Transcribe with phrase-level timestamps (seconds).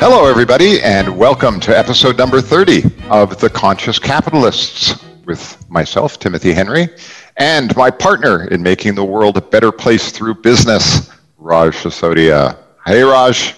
[0.00, 6.52] Hello, everybody, and welcome to episode number 30 of The Conscious Capitalists with myself, Timothy
[6.52, 6.88] Henry,
[7.36, 12.56] and my partner in making the world a better place through business, Raj Sisodia.
[12.86, 13.56] Hey, Raj.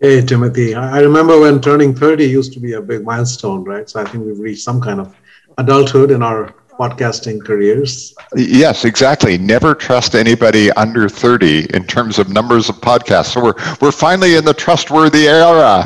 [0.00, 0.74] Hey, Timothy.
[0.74, 3.88] I remember when turning 30 used to be a big milestone, right?
[3.88, 5.14] So I think we've reached some kind of
[5.56, 8.14] adulthood in our podcasting careers.
[8.36, 9.36] Yes, exactly.
[9.36, 13.32] Never trust anybody under 30 in terms of numbers of podcasts.
[13.32, 15.84] So we're, we're finally in the trustworthy era.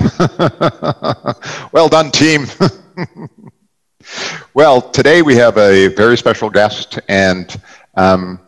[1.72, 2.46] well done, team.
[4.54, 7.58] well, today we have a very special guest, and
[7.94, 8.38] um,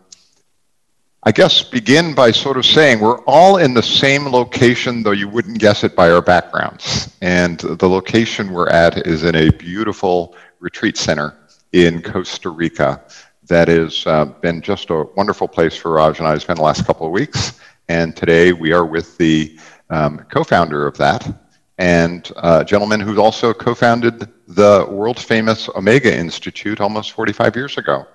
[1.23, 5.29] I guess begin by sort of saying we're all in the same location, though you
[5.29, 7.17] wouldn't guess it by our backgrounds.
[7.23, 11.34] And the location we're at is in a beautiful retreat center
[11.75, 13.03] in Costa Rica
[13.48, 16.62] that has uh, been just a wonderful place for Raj and I to spend the
[16.62, 17.58] last couple of weeks.
[17.89, 19.58] And today we are with the
[19.91, 21.27] um, co founder of that
[21.77, 27.77] and a gentleman who also co founded the world famous Omega Institute almost 45 years
[27.77, 28.06] ago.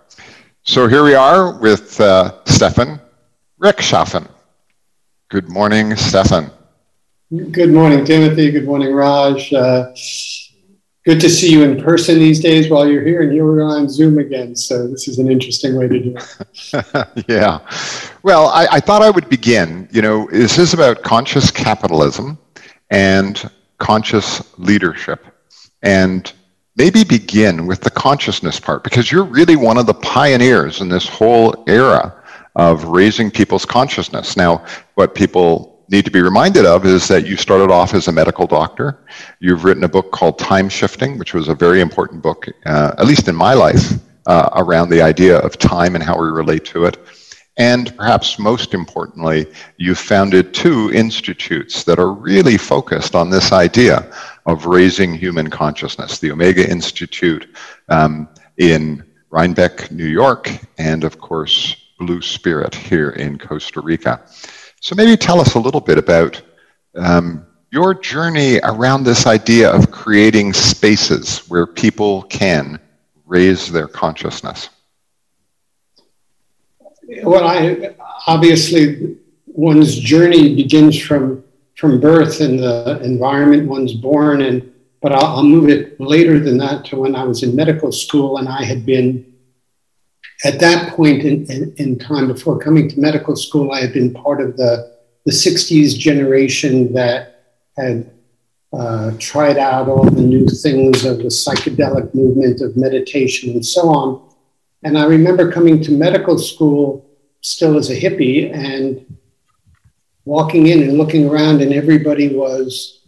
[0.63, 3.01] So here we are with uh, Stephan
[3.61, 4.25] Rechtschaffen.
[5.27, 6.49] Good morning, Stephan.
[7.51, 8.51] Good morning, Timothy.
[8.51, 9.51] Good morning, Raj.
[9.51, 9.91] Uh,
[11.09, 13.89] good to see you in person these days while you're here, and here we're on
[13.89, 14.55] Zoom again.
[14.55, 17.25] So this is an interesting way to do it.
[17.27, 17.67] yeah.
[18.21, 19.89] Well, I, I, thought I would begin.
[19.91, 22.37] You know, this is about conscious capitalism
[22.91, 23.49] and
[23.79, 25.25] conscious leadership,
[25.81, 26.31] and
[26.75, 31.07] maybe begin with the consciousness part because you're really one of the pioneers in this
[31.07, 32.23] whole era
[32.55, 34.37] of raising people's consciousness.
[34.37, 38.11] Now, what people need to be reminded of is that you started off as a
[38.11, 38.99] medical doctor.
[39.39, 43.05] You've written a book called Time Shifting, which was a very important book, uh, at
[43.05, 43.93] least in my life,
[44.25, 46.97] uh, around the idea of time and how we relate to it.
[47.57, 49.47] And perhaps most importantly,
[49.77, 54.09] you founded two institutes that are really focused on this idea
[54.45, 57.47] of raising human consciousness the Omega Institute
[57.89, 64.21] um, in Rhinebeck, New York, and of course, Blue Spirit here in Costa Rica.
[64.81, 66.41] So maybe tell us a little bit about
[66.95, 72.79] um, your journey around this idea of creating spaces where people can
[73.25, 74.69] raise their consciousness.
[77.23, 77.95] Well, I
[78.27, 79.17] obviously
[79.47, 81.43] one's journey begins from
[81.75, 84.73] from birth in the environment one's born in.
[85.01, 88.37] But I'll, I'll move it later than that to when I was in medical school
[88.37, 89.28] and I had been
[90.43, 94.13] at that point in, in, in, time before coming to medical school, I had been
[94.13, 94.95] part of the,
[95.25, 98.09] the 60s generation that had
[98.71, 103.89] uh, tried out all the new things of the psychedelic movement of meditation and so
[103.89, 104.29] on.
[104.83, 107.05] And I remember coming to medical school
[107.41, 109.17] still as a hippie and
[110.23, 113.01] walking in and looking around, and everybody was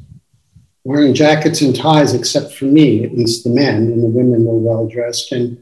[0.84, 4.58] wearing jackets and ties except for me, at least the men, and the women were
[4.58, 5.32] well dressed.
[5.32, 5.62] And,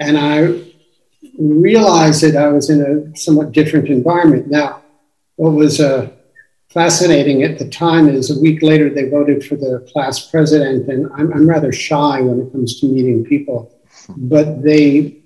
[0.00, 0.71] and I
[1.38, 4.48] realized that I was in a somewhat different environment.
[4.48, 4.82] Now,
[5.36, 6.10] what was uh,
[6.70, 11.10] fascinating at the time is a week later they voted for the class president, and
[11.14, 13.78] I'm, I'm rather shy when it comes to meeting people,
[14.16, 15.18] but they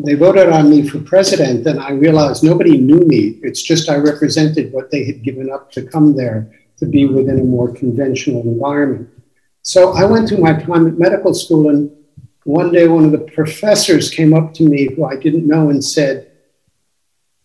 [0.00, 3.40] they voted on me for president, and I realized nobody knew me.
[3.42, 7.40] It's just I represented what they had given up to come there to be within
[7.40, 9.08] a more conventional environment.
[9.62, 11.90] So I went through my time at medical school and
[12.48, 15.84] one day one of the professors came up to me who I didn't know and
[15.84, 16.32] said,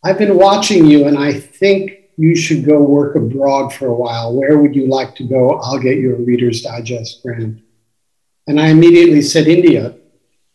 [0.01, 4.33] I've been watching you and I think you should go work abroad for a while.
[4.33, 5.59] Where would you like to go?
[5.59, 7.61] I'll get you a Reader's Digest grant.
[8.47, 9.93] And I immediately said India.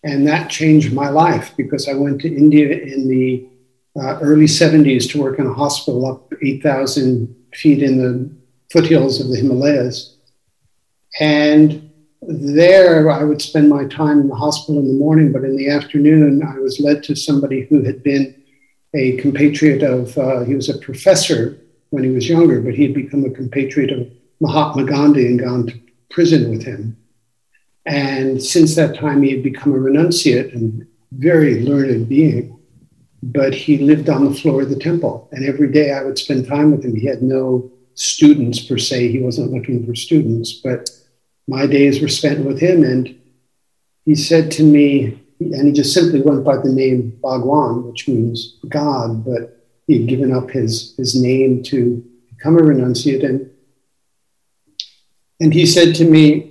[0.03, 3.47] And that changed my life because I went to India in the
[4.01, 8.35] uh, early 70s to work in a hospital up 8,000 feet in the
[8.73, 10.17] foothills of the Himalayas.
[11.21, 11.88] And
[12.29, 15.71] there, I would spend my time in the hospital in the morning, but in the
[15.71, 18.35] afternoon, I was led to somebody who had been
[18.95, 21.59] a compatriot of, uh, he was a professor
[21.89, 24.11] when he was younger, but he had become a compatriot of
[24.41, 25.81] Mahatma Gandhi and gone to
[26.11, 26.99] prison with him.
[27.87, 32.59] And since that time, he had become a renunciate and very learned being.
[33.23, 35.31] But he lived on the floor of the temple.
[35.33, 36.95] And every day I would spend time with him.
[36.95, 39.11] He had no students per se.
[39.11, 40.91] He wasn't looking for students, but
[41.49, 42.85] my days were spent with him.
[42.85, 43.19] And
[44.05, 48.59] he said to me, and he just simply went by the name Bhagwan, which means
[48.69, 52.05] God, but he had given up his, his name to
[52.37, 53.25] become a renunciate.
[53.25, 53.51] And,
[55.41, 56.45] and he said to me,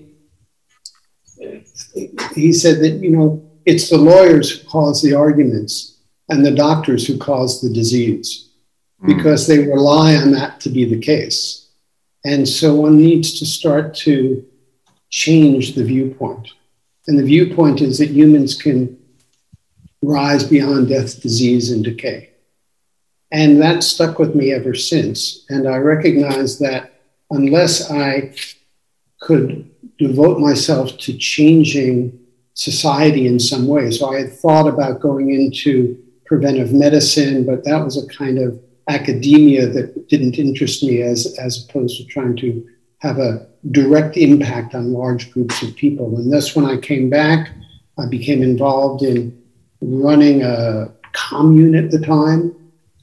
[2.34, 7.06] he said that, you know, it's the lawyers who cause the arguments and the doctors
[7.06, 8.50] who cause the disease
[9.00, 9.16] hmm.
[9.16, 11.70] because they rely on that to be the case.
[12.26, 14.46] And so one needs to start to
[15.10, 16.50] change the viewpoint.
[17.08, 18.98] And the viewpoint is that humans can
[20.02, 22.32] rise beyond death, disease, and decay.
[23.32, 25.46] And that stuck with me ever since.
[25.50, 28.34] And I recognize that unless I
[29.20, 32.20] could devote myself to changing
[32.54, 33.92] society in some way.
[33.92, 38.60] So I had thought about going into preventive medicine, but that was a kind of
[38.88, 42.68] academia that didn't interest me as, as opposed to trying to
[43.00, 46.18] have a direct impact on large groups of people.
[46.18, 47.52] And thus, when I came back,
[48.00, 49.40] I became involved in
[49.82, 52.56] running a commune at the time,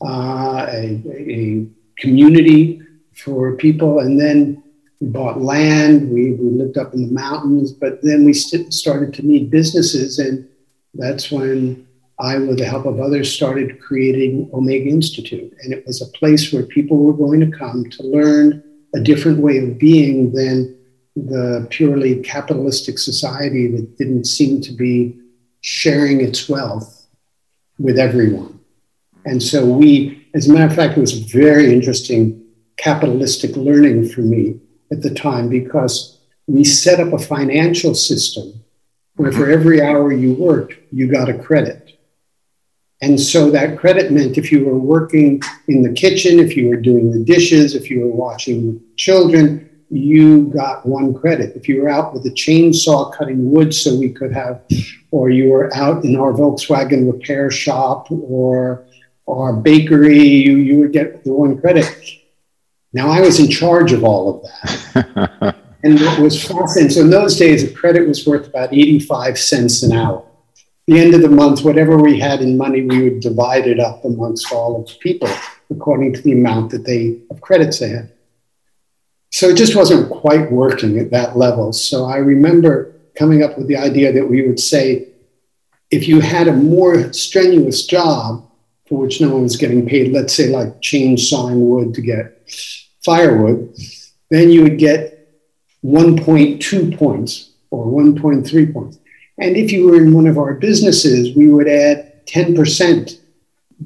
[0.05, 1.67] uh, a, a
[1.99, 2.83] community
[3.15, 4.63] for people, and then
[5.01, 9.13] we bought land, we, we lived up in the mountains, but then we st- started
[9.15, 10.19] to need businesses.
[10.19, 10.49] And
[10.95, 11.87] that's when
[12.19, 15.53] I, with the help of others, started creating Omega Institute.
[15.63, 18.64] And it was a place where people were going to come to learn
[18.95, 20.77] a different way of being than
[21.17, 25.17] the purely capitalistic society that didn't seem to be
[25.61, 27.07] sharing its wealth
[27.79, 28.61] with everyone.
[29.25, 32.43] And so we, as a matter of fact, it was very interesting
[32.77, 34.61] capitalistic learning for me
[34.91, 38.65] at the time because we set up a financial system
[39.17, 41.94] where for every hour you worked, you got a credit.
[43.05, 46.77] And so that credit meant if you were working in the kitchen, if you were
[46.77, 51.55] doing the dishes, if you were watching children, you got one credit.
[51.55, 54.63] If you were out with a chainsaw cutting wood so we could have,
[55.11, 58.87] or you were out in our Volkswagen repair shop or
[59.29, 61.95] our bakery, you, you would get the one credit.
[62.95, 64.43] Now I was in charge of all of
[64.95, 65.57] that.
[65.85, 69.83] and what was fascinating, so in those days, a credit was worth about 85 cents
[69.83, 70.25] an hour.
[70.87, 74.05] The end of the month, whatever we had in money, we would divide it up
[74.05, 75.29] amongst all of the people
[75.71, 78.13] according to the amount that they of credits they had.
[79.31, 81.73] So it just wasn't quite working at that level.
[81.73, 85.09] So I remember coming up with the idea that we would say,
[85.91, 88.49] if you had a more strenuous job
[88.87, 92.49] for which no one was getting paid, let's say like chainsawing wood to get
[93.05, 93.75] firewood,
[94.31, 95.29] then you would get
[95.85, 98.99] 1.2 points or 1.3 points.
[99.39, 103.21] And if you were in one of our businesses, we would add 10%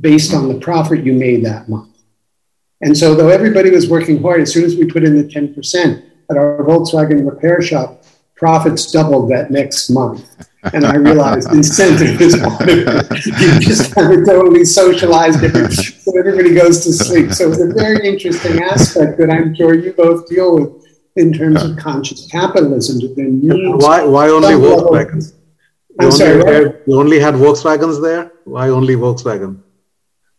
[0.00, 1.96] based on the profit you made that month.
[2.80, 6.02] And so, though everybody was working hard, as soon as we put in the 10%
[6.30, 8.04] at our Volkswagen repair shop,
[8.36, 10.24] profits doubled that next month.
[10.72, 12.60] And I realized incentive is of.
[13.26, 17.32] You just kind of totally socialized it so everybody goes to sleep.
[17.32, 20.86] So it's a very interesting aspect that I'm sure you both deal with
[21.16, 23.00] in terms of conscious capitalism.
[23.78, 25.34] Why, why only Volkswagens?
[26.00, 28.32] You I'm sorry, had, you only had Volkswagens there?
[28.44, 29.60] Why only Volkswagen?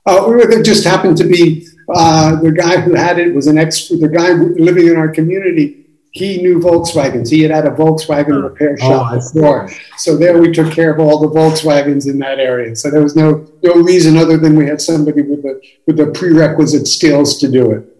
[0.06, 3.90] Uh, it just happened to be uh, the guy who had it was an ex.
[3.90, 5.80] The guy living in our community
[6.12, 7.30] he knew Volkswagens.
[7.30, 9.70] He had had a Volkswagen repair oh, shop oh, before.
[9.98, 12.76] So there we took care of all the Volkswagens in that area.
[12.76, 16.08] So there was no no reason other than we had somebody with the with the
[16.08, 17.96] prerequisite skills to do it.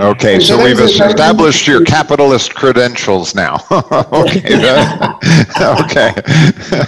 [0.00, 3.64] Okay, so, so we've established your capitalist credentials now.
[4.12, 4.42] okay.
[5.60, 6.12] okay.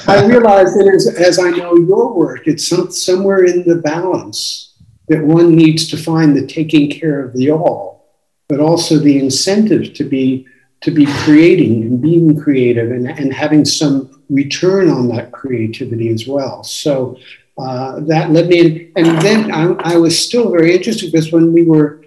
[0.09, 4.75] I realize that as, as I know your work, it's some, somewhere in the balance
[5.09, 7.93] that one needs to find the taking care of the all
[8.53, 10.47] but also the incentive to be
[10.83, 16.27] to be creating and being creative and, and having some return on that creativity as
[16.27, 16.63] well.
[16.63, 17.17] So
[17.57, 21.53] uh, that led me, in, and then I, I, was still very interested because when
[21.55, 22.05] we were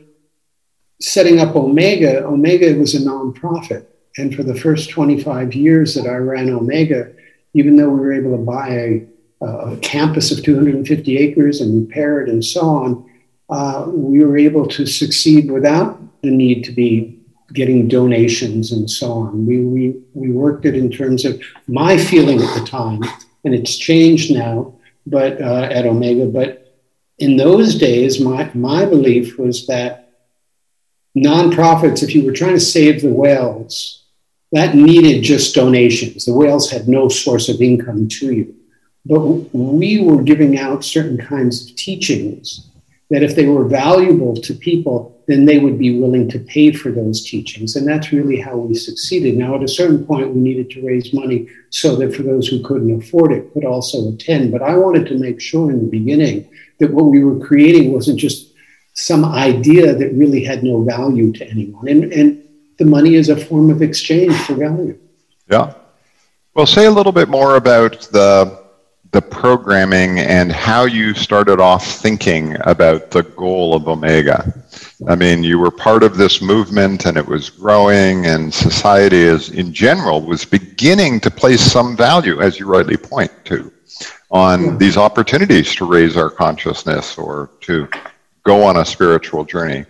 [1.01, 3.87] setting up Omega, Omega was a nonprofit.
[4.17, 7.11] And for the first 25 years that I ran Omega,
[7.53, 9.07] even though we were able to buy a,
[9.41, 13.09] a campus of 250 acres and repair it and so on,
[13.49, 17.19] uh, we were able to succeed without the need to be
[17.53, 19.45] getting donations and so on.
[19.45, 23.01] We, we, we worked it in terms of my feeling at the time,
[23.43, 24.73] and it's changed now,
[25.05, 26.25] but uh, at Omega.
[26.25, 26.75] But
[27.19, 30.11] in those days, my, my belief was that
[31.15, 34.04] nonprofits, if you were trying to save the whales,
[34.51, 36.25] that needed just donations.
[36.25, 38.55] The whales had no source of income to you.
[39.05, 39.19] But
[39.53, 42.67] we were giving out certain kinds of teachings
[43.11, 46.91] that if they were valuable to people, then they would be willing to pay for
[46.91, 47.75] those teachings.
[47.75, 49.37] And that's really how we succeeded.
[49.37, 52.63] Now, at a certain point, we needed to raise money so that for those who
[52.63, 54.51] couldn't afford it could also attend.
[54.51, 56.49] But I wanted to make sure in the beginning
[56.79, 58.53] that what we were creating wasn't just
[58.93, 61.87] some idea that really had no value to anyone.
[61.87, 62.43] And, and
[62.77, 64.97] the money is a form of exchange for value.
[65.49, 65.73] Yeah.
[66.53, 68.65] Well, say a little bit more about the
[69.15, 74.53] the programming and how you started off thinking about the goal of Omega.
[75.07, 79.51] I mean, you were part of this movement and it was growing, and society as
[79.51, 83.71] in general was beginning to place some value, as you rightly point to,
[84.31, 84.75] on yeah.
[84.75, 87.87] these opportunities to raise our consciousness or to
[88.43, 89.85] go on a spiritual journey.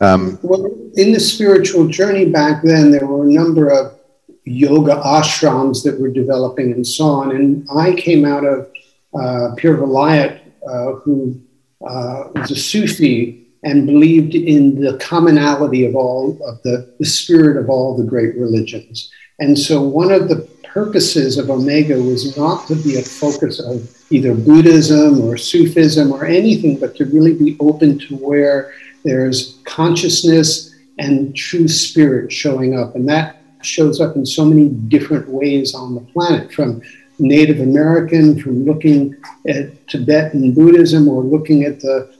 [0.00, 0.64] Um, well,
[0.94, 3.98] in the spiritual journey back then, there were a number of
[4.44, 7.32] yoga ashrams that were developing and so on.
[7.36, 8.70] And I came out of
[9.14, 11.38] uh, Pir Vilayat, uh, who
[11.86, 17.58] uh, was a Sufi and believed in the commonality of all of the, the spirit
[17.58, 19.10] of all the great religions.
[19.38, 23.90] And so one of the purposes of Omega was not to be a focus of
[24.10, 28.72] either Buddhism or Sufism or anything, but to really be open to where
[29.04, 32.94] there's consciousness and true spirit showing up.
[32.94, 36.82] And that shows up in so many different ways on the planet from
[37.18, 39.16] Native American, from looking
[39.48, 42.14] at Tibetan Buddhism or looking at the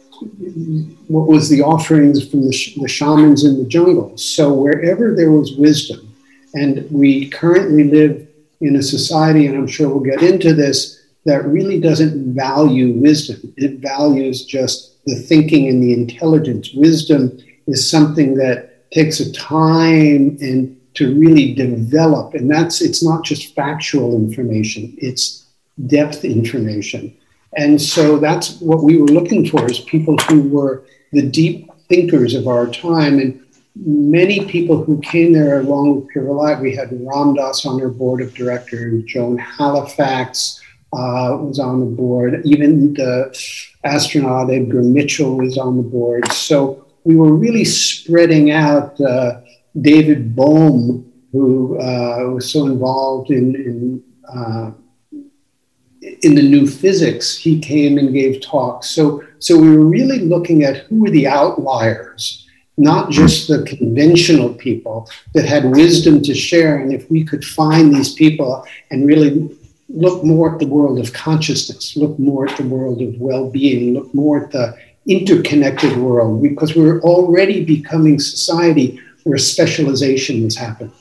[1.09, 4.17] what was the offerings from the, sh- the shamans in the jungle.
[4.19, 6.15] So wherever there was wisdom,
[6.53, 8.29] and we currently live
[8.61, 13.55] in a society, and I'm sure we'll get into this, that really doesn't value wisdom.
[13.57, 16.73] It values just the thinking and the intelligence.
[16.73, 22.35] Wisdom is something that takes a time and to really develop.
[22.35, 25.47] And that's, it's not just factual information, it's
[25.87, 27.17] depth information.
[27.57, 32.35] And so that's what we were looking for is people who were the deep thinkers
[32.35, 33.19] of our time.
[33.19, 33.41] And
[33.75, 37.89] many people who came there along with Pir Vilayat, we had Ram Dass on our
[37.89, 40.61] board of directors, Joan Halifax
[40.93, 43.37] uh, was on the board, even the
[43.85, 46.31] astronaut Edgar Mitchell was on the board.
[46.33, 49.41] So we were really spreading out uh,
[49.81, 54.73] David Bohm, who uh, was so involved in in, uh,
[56.23, 58.91] in the new physics, he came and gave talks.
[58.91, 64.53] So so we were really looking at who were the outliers, not just the conventional
[64.55, 69.57] people that had wisdom to share, and if we could find these people and really
[69.93, 74.13] look more at the world of consciousness, look more at the world of well-being, look
[74.15, 80.93] more at the interconnected world, because we're already becoming society where specialization has happened.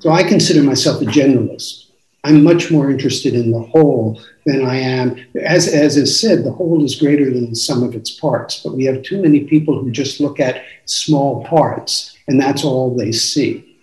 [0.00, 1.86] So I consider myself a generalist.
[2.24, 5.24] I'm much more interested in the whole than I am.
[5.40, 8.74] As, as is said, the whole is greater than the sum of its parts, but
[8.74, 13.12] we have too many people who just look at small parts and that's all they
[13.12, 13.78] see.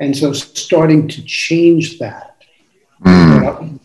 [0.00, 2.36] And so starting to change that,
[3.04, 3.78] mm.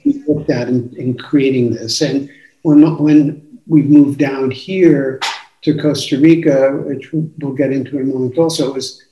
[0.47, 2.01] We looked at in, in creating this.
[2.01, 2.29] And
[2.63, 5.19] when, when we moved down here
[5.63, 9.03] to Costa Rica, which we'll get into in a moment also, is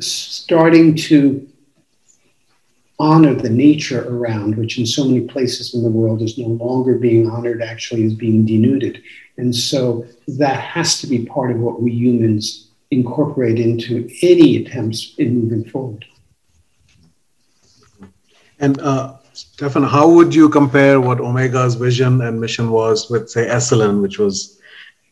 [0.00, 1.46] starting to
[2.98, 6.98] honor the nature around, which in so many places in the world is no longer
[6.98, 9.02] being honored, actually is being denuded.
[9.36, 15.14] And so that has to be part of what we humans incorporate into any attempts
[15.18, 16.06] in moving forward.
[18.58, 23.46] And uh, Stephan, how would you compare what Omega's vision and mission was with, say,
[23.46, 24.58] Esalen, which was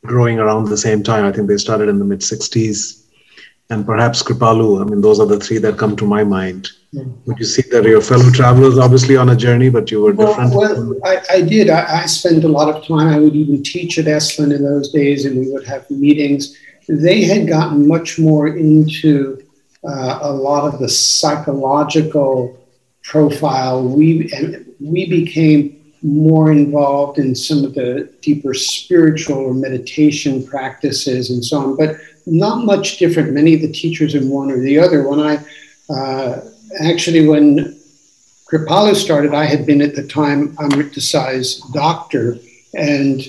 [0.06, 1.26] growing around the same time?
[1.26, 3.04] I think they started in the mid 60s
[3.68, 4.80] and perhaps Kripalu.
[4.80, 6.70] I mean, those are the three that come to my mind.
[6.94, 7.14] Mm.
[7.26, 10.28] Would you see that your fellow travelers, obviously on a journey, but you were well,
[10.28, 10.54] different?
[10.54, 11.68] Well, I, I did.
[11.68, 13.08] I, I, spent a lot of time.
[13.08, 16.56] I would even teach at Esalen in those days, and we would have meetings.
[16.88, 19.42] They had gotten much more into
[19.86, 22.63] uh, a lot of the psychological
[23.04, 23.86] profile.
[23.86, 31.30] We and we became more involved in some of the deeper spiritual or meditation practices
[31.30, 31.76] and so on.
[31.76, 31.96] But
[32.26, 33.32] not much different.
[33.32, 35.08] Many of the teachers in one or the other.
[35.08, 35.44] When I
[35.92, 36.40] uh,
[36.80, 37.78] actually, when
[38.50, 42.38] Kripalu started, I had been at the time Desai's doctor
[42.74, 43.20] and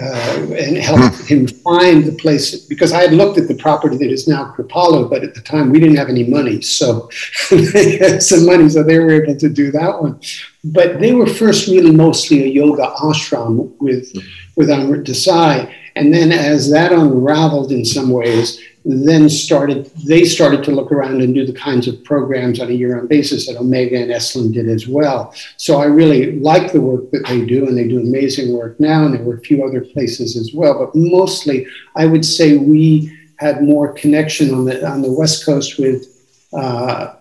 [0.00, 4.10] uh, and helped him find the place because I had looked at the property that
[4.10, 7.08] is now Kripalu, but at the time we didn't have any money, so
[7.50, 10.20] they had some money, so they were able to do that one.
[10.64, 14.12] But they were first really mostly a yoga ashram with
[14.56, 20.62] with Amrit Desai, and then as that unraveled in some ways, then started they started
[20.62, 23.96] to look around and do the kinds of programs on a year-round basis that Omega
[23.96, 25.34] and Esalen did as well.
[25.56, 29.06] So I really like the work that they do, and they do amazing work now.
[29.06, 33.10] And there were a few other places as well, but mostly I would say we
[33.38, 36.06] had more connection on the on the West Coast with
[36.52, 37.14] uh,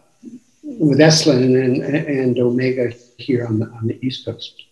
[0.63, 4.63] with Esalen and, and Omega here on the on the East Coast.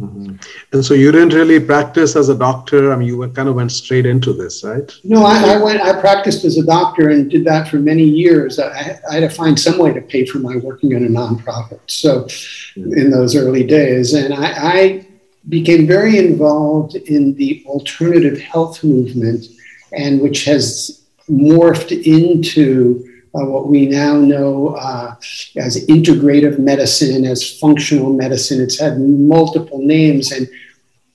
[0.00, 0.36] Mm-hmm.
[0.72, 2.92] And so you didn't really practice as a doctor.
[2.92, 4.92] I mean, you kind of went straight into this, right?
[5.04, 5.80] No, I, I went.
[5.80, 8.58] I practiced as a doctor and did that for many years.
[8.58, 11.80] I, I, had to find some way to pay for my working in a nonprofit.
[11.86, 12.92] So, mm-hmm.
[12.92, 15.06] in those early days, and I, I
[15.48, 19.46] became very involved in the alternative health movement,
[19.92, 25.14] and which has morphed into uh, what we now know uh,
[25.56, 28.60] as integrative medicine, as functional medicine.
[28.60, 30.48] It's had multiple names, and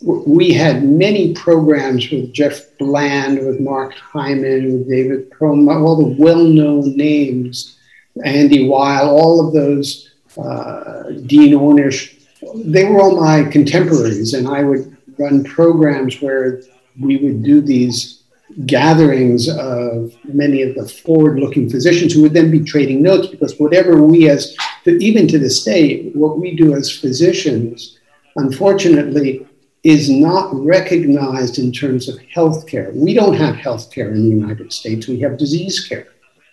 [0.03, 6.15] we had many programs with Jeff Bland, with Mark Hyman, with David Perlmutter, all the
[6.21, 7.77] well-known names,
[8.23, 12.17] Andy Weil, all of those, uh, Dean Ornish.
[12.55, 16.61] They were all my contemporaries, and I would run programs where
[16.99, 18.20] we would do these
[18.65, 23.57] gatherings of many of the forward looking physicians who would then be trading notes because
[23.59, 24.55] whatever we as
[24.85, 27.97] even to this day what we do as physicians
[28.35, 29.45] unfortunately
[29.83, 32.93] is not recognized in terms of healthcare.
[32.93, 35.07] We don't have healthcare in the united states.
[35.07, 36.07] We have disease care.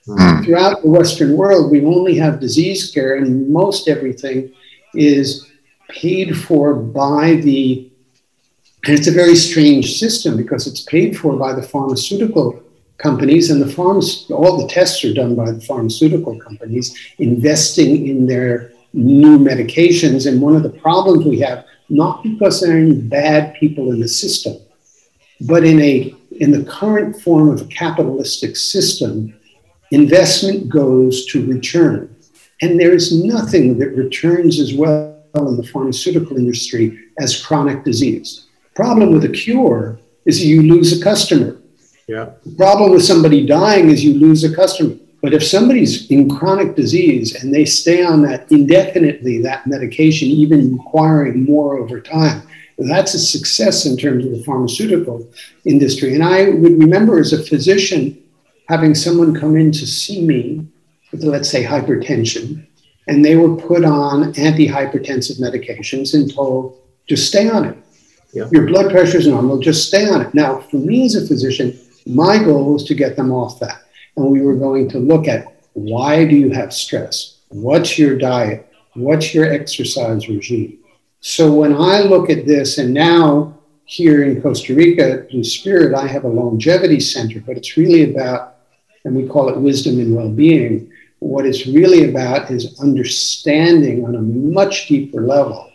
[0.08, 0.42] Mm.
[0.42, 4.50] throughout the western world we only have disease care and most everything
[4.94, 5.46] is
[5.90, 7.87] paid for by the
[8.84, 12.62] and it's a very strange system because it's paid for by the pharmaceutical
[12.98, 18.26] companies, and the pharma, all the tests are done by the pharmaceutical companies investing in
[18.26, 20.26] their new medications.
[20.26, 24.00] And one of the problems we have, not because there are any bad people in
[24.00, 24.56] the system,
[25.42, 29.34] but in a in the current form of a capitalistic system,
[29.90, 32.14] investment goes to return.
[32.60, 38.47] And there is nothing that returns as well in the pharmaceutical industry as chronic disease
[38.78, 41.60] problem with a cure is you lose a customer.
[42.06, 42.30] Yeah.
[42.46, 44.94] The problem with somebody dying is you lose a customer.
[45.20, 50.76] But if somebody's in chronic disease and they stay on that indefinitely, that medication, even
[50.76, 52.42] requiring more over time,
[52.78, 55.28] that's a success in terms of the pharmaceutical
[55.64, 56.14] industry.
[56.14, 58.16] And I would remember as a physician
[58.68, 60.64] having someone come in to see me
[61.10, 62.64] with, let's say, hypertension,
[63.08, 67.76] and they were put on antihypertensive medications and told, just stay on it.
[68.32, 68.48] Yeah.
[68.52, 70.34] Your blood pressure is normal, just stay on it.
[70.34, 73.82] Now, for me as a physician, my goal was to get them off that.
[74.16, 77.38] And we were going to look at why do you have stress?
[77.48, 78.70] What's your diet?
[78.94, 80.78] What's your exercise regime?
[81.20, 86.06] So when I look at this, and now here in Costa Rica, in Spirit, I
[86.06, 88.56] have a longevity center, but it's really about,
[89.04, 90.92] and we call it wisdom and well being.
[91.20, 95.72] What it's really about is understanding on a much deeper level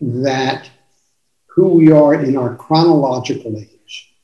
[0.00, 0.68] that
[1.56, 4.14] who we are in our chronological age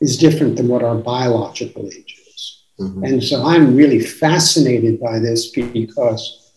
[0.00, 2.62] is different than what our biological age is.
[2.80, 3.04] Mm-hmm.
[3.04, 6.52] And so I'm really fascinated by this because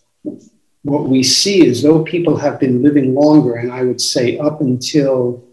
[0.82, 4.60] what we see is though people have been living longer, and I would say up
[4.60, 5.44] until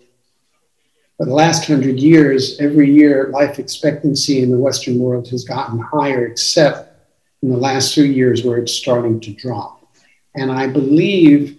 [1.18, 5.80] for the last hundred years, every year life expectancy in the Western world has gotten
[5.80, 6.92] higher, except
[7.42, 9.88] in the last few years where it's starting to drop.
[10.36, 11.58] And I believe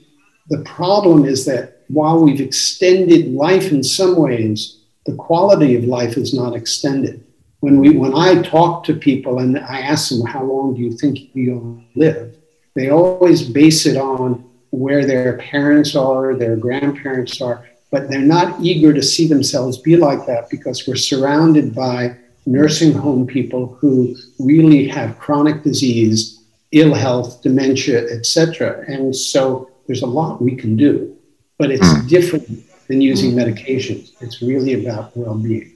[0.48, 6.16] the problem is that while we've extended life in some ways, the quality of life
[6.16, 7.24] is not extended.
[7.60, 10.96] When, we, when I talk to people and I ask them, How long do you
[10.96, 12.36] think you'll live?
[12.74, 18.60] they always base it on where their parents are, their grandparents are, but they're not
[18.60, 22.16] eager to see themselves be like that because we're surrounded by
[22.46, 26.42] nursing home people who really have chronic disease,
[26.72, 28.84] ill health, dementia, etc.
[28.88, 31.13] And so there's a lot we can do
[31.58, 32.08] but it's mm.
[32.08, 32.48] different
[32.88, 33.42] than using mm.
[33.42, 34.12] medications.
[34.20, 35.72] It's really about well being.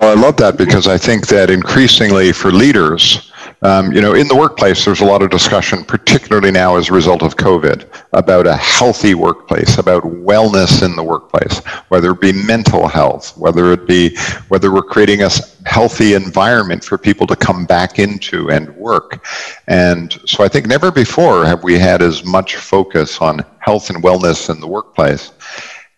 [0.00, 4.28] Well, I love that because I think that increasingly for leaders, um, you know, in
[4.28, 8.46] the workplace, there's a lot of discussion, particularly now as a result of COVID, about
[8.46, 13.86] a healthy workplace, about wellness in the workplace, whether it be mental health, whether it
[13.86, 14.16] be
[14.48, 15.30] whether we're creating a
[15.66, 19.26] healthy environment for people to come back into and work.
[19.66, 24.02] And so I think never before have we had as much focus on health and
[24.04, 25.32] wellness in the workplace.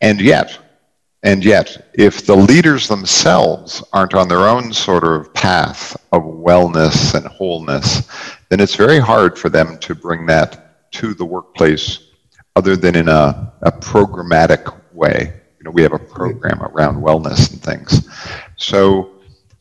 [0.01, 0.59] And yet,
[1.23, 7.15] and yet, if the leaders themselves aren't on their own sort of path of wellness
[7.15, 8.09] and wholeness,
[8.49, 11.99] then it's very hard for them to bring that to the workplace
[12.57, 15.41] other than in a, a programmatic way.
[15.59, 18.09] You know, we have a program around wellness and things.
[18.57, 19.11] So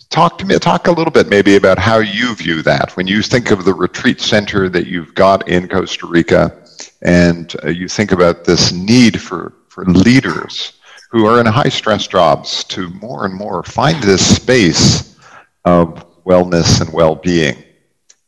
[0.10, 2.96] talk to me, talk a little bit maybe about how you view that.
[2.96, 6.64] When you think of the retreat center that you've got in Costa Rica
[7.02, 10.79] and uh, you think about this need for, for leaders
[11.10, 15.18] who are in high stress jobs to more and more find this space
[15.66, 17.64] of wellness and well-being.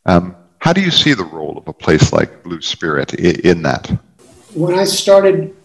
[0.05, 3.87] Um, how do you see the role of a place like Blue Spirit in that?
[4.53, 5.55] When I started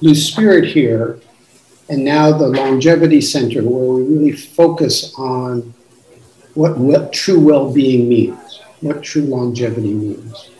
[0.00, 1.20] Blue Spirit here,
[1.88, 5.72] and now the Longevity Center, where we really focus on
[6.54, 10.50] what, what true well being means, what true longevity means.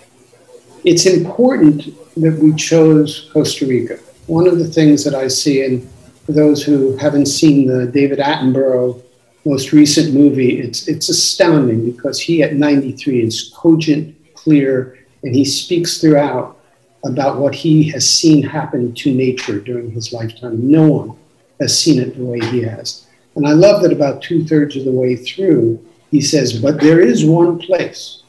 [0.85, 1.85] It's important
[2.17, 3.99] that we chose Costa Rica.
[4.29, 5.91] One of the things that I see, and
[6.27, 9.03] for those who haven't seen the David Attenborough
[9.47, 15.47] most recent movie, it's, it's astounding because he at 93 is cogent, clear, and he
[15.47, 16.59] speaks throughout
[17.07, 20.71] about what he has seen happen to nature during his lifetime.
[20.71, 21.19] No one
[21.59, 23.07] has seen it the way he has.
[23.35, 27.01] And I love that about two thirds of the way through, he says, But there
[27.01, 28.25] is one place.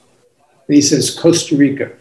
[0.67, 1.91] And he says, Costa Rica.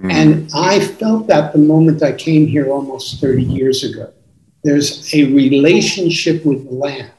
[0.00, 0.12] Mm.
[0.12, 4.12] And I felt that the moment I came here almost 30 years ago.
[4.62, 7.10] There's a relationship with land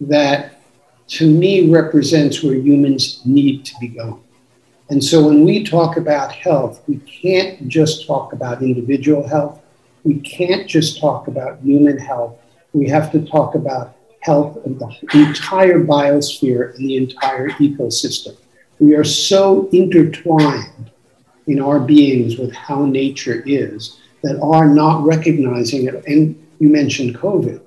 [0.00, 0.60] that
[1.08, 4.22] to me represents where humans need to be going.
[4.88, 9.60] And so when we talk about health, we can't just talk about individual health.
[10.04, 12.36] We can't just talk about human health.
[12.72, 18.36] We have to talk about health of the entire biosphere and the entire ecosystem.
[18.78, 20.90] We are so intertwined
[21.46, 26.04] in our beings with how nature is that are not recognizing it.
[26.06, 27.60] And you mentioned COVID.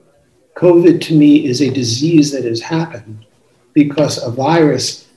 [0.56, 3.26] COVID to me is a disease that has happened
[3.74, 5.08] because a virus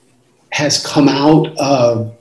[0.51, 2.15] has come out of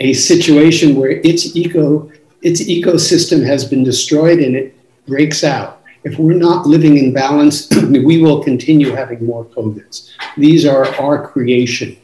[0.00, 2.10] a situation where its eco
[2.42, 5.82] its ecosystem has been destroyed and it breaks out.
[6.04, 10.10] If we're not living in balance, we will continue having more COVIDs.
[10.36, 11.96] These are our creation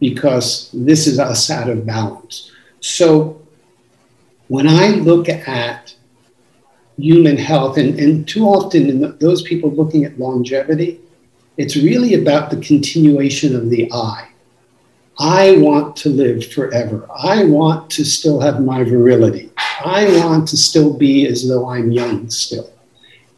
[0.00, 2.47] because this is us out of balance.
[2.80, 3.40] So
[4.48, 5.94] when I look at
[6.98, 11.00] human health, and, and too often those people looking at longevity,
[11.56, 14.28] it's really about the continuation of the I.
[15.18, 17.06] I want to live forever.
[17.12, 19.50] I want to still have my virility.
[19.84, 22.72] I want to still be as though I'm young still.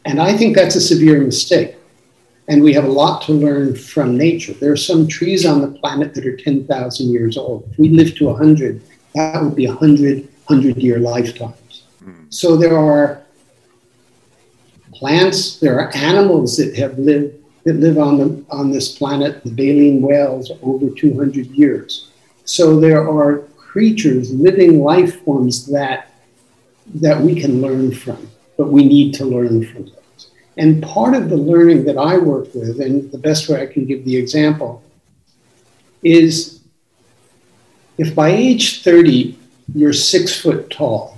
[0.05, 1.75] And I think that's a severe mistake.
[2.47, 4.53] And we have a lot to learn from nature.
[4.53, 7.67] There are some trees on the planet that are 10,000 years old.
[7.71, 8.81] If we live to 100,
[9.15, 11.83] that would be 100 100 year lifetimes.
[12.03, 12.33] Mm.
[12.33, 13.23] So there are
[14.93, 19.51] plants, there are animals that have lived that live on, the, on this planet, the
[19.51, 22.09] baleen whales, over 200 years.
[22.43, 26.11] So there are creatures, living life forms that,
[26.95, 30.31] that we can learn from, but we need to learn from those.
[30.57, 33.85] And part of the learning that I work with, and the best way I can
[33.85, 34.81] give the example,
[36.01, 36.60] is
[38.01, 39.37] if by age 30
[39.75, 41.17] you're six foot tall,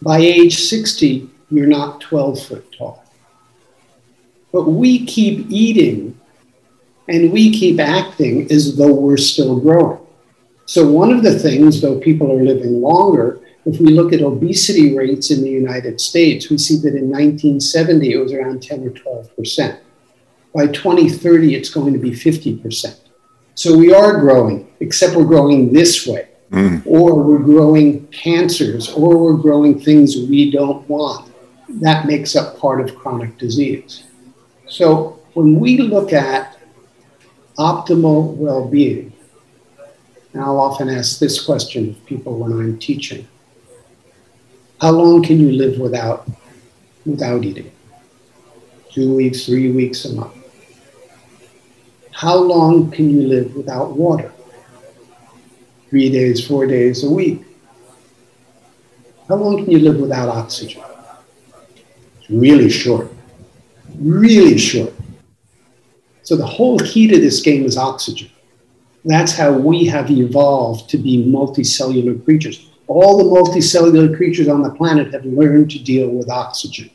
[0.00, 3.02] by age 60 you're not 12 foot tall
[4.52, 6.18] but we keep eating
[7.08, 9.98] and we keep acting as though we're still growing.
[10.66, 14.96] So, one of the things, though people are living longer, if we look at obesity
[14.96, 18.90] rates in the United States, we see that in 1970 it was around 10 or
[18.90, 19.80] 12 percent.
[20.54, 23.01] By 2030, it's going to be 50 percent.
[23.54, 26.82] So we are growing, except we're growing this way, mm.
[26.86, 31.32] or we're growing cancers, or we're growing things we don't want.
[31.68, 34.04] That makes up part of chronic disease.
[34.68, 36.58] So when we look at
[37.58, 39.12] optimal well being,
[40.32, 43.28] and I'll often ask this question of people when I'm teaching
[44.82, 46.28] how long can you live without,
[47.06, 47.70] without eating?
[48.90, 50.41] Two weeks, three weeks, a month.
[52.12, 54.32] How long can you live without water?
[55.90, 57.44] Three days, four days a week.
[59.28, 60.82] How long can you live without oxygen?
[62.20, 63.10] It's really short
[63.98, 64.92] really short.
[66.22, 68.30] So the whole key to this game is oxygen.
[69.04, 72.70] That's how we have evolved to be multicellular creatures.
[72.86, 76.90] All the multicellular creatures on the planet have learned to deal with oxygen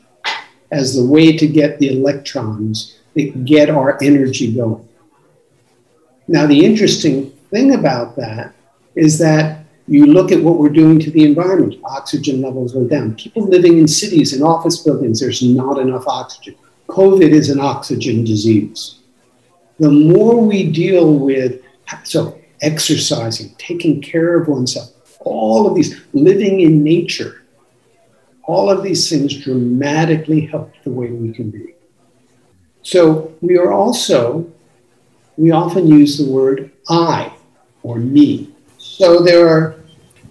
[0.70, 4.87] as the way to get the electrons that get our energy going.
[6.28, 8.54] Now, the interesting thing about that
[8.94, 13.14] is that you look at what we're doing to the environment, oxygen levels are down.
[13.14, 16.54] People living in cities and office buildings, there's not enough oxygen.
[16.88, 18.96] COVID is an oxygen disease.
[19.78, 21.62] The more we deal with,
[22.04, 27.44] so exercising, taking care of oneself, all of these, living in nature,
[28.44, 31.74] all of these things dramatically help the way we can be.
[32.82, 34.50] So we are also,
[35.38, 37.32] we often use the word I
[37.84, 38.52] or me.
[38.76, 39.76] So there are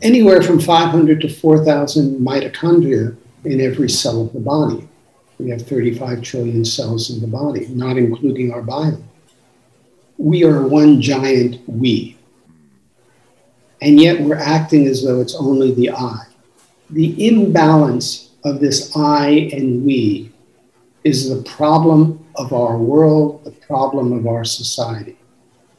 [0.02, 3.16] anywhere from 500 to 4,000 mitochondria
[3.46, 4.88] in every cell of the body.
[5.40, 9.04] We have 35 trillion cells in the body, not including our biome.
[10.18, 12.18] We are one giant we.
[13.82, 16.24] And yet we're acting as though it's only the I.
[16.90, 20.32] The imbalance of this I and we
[21.04, 25.18] is the problem of our world, the problem of our society.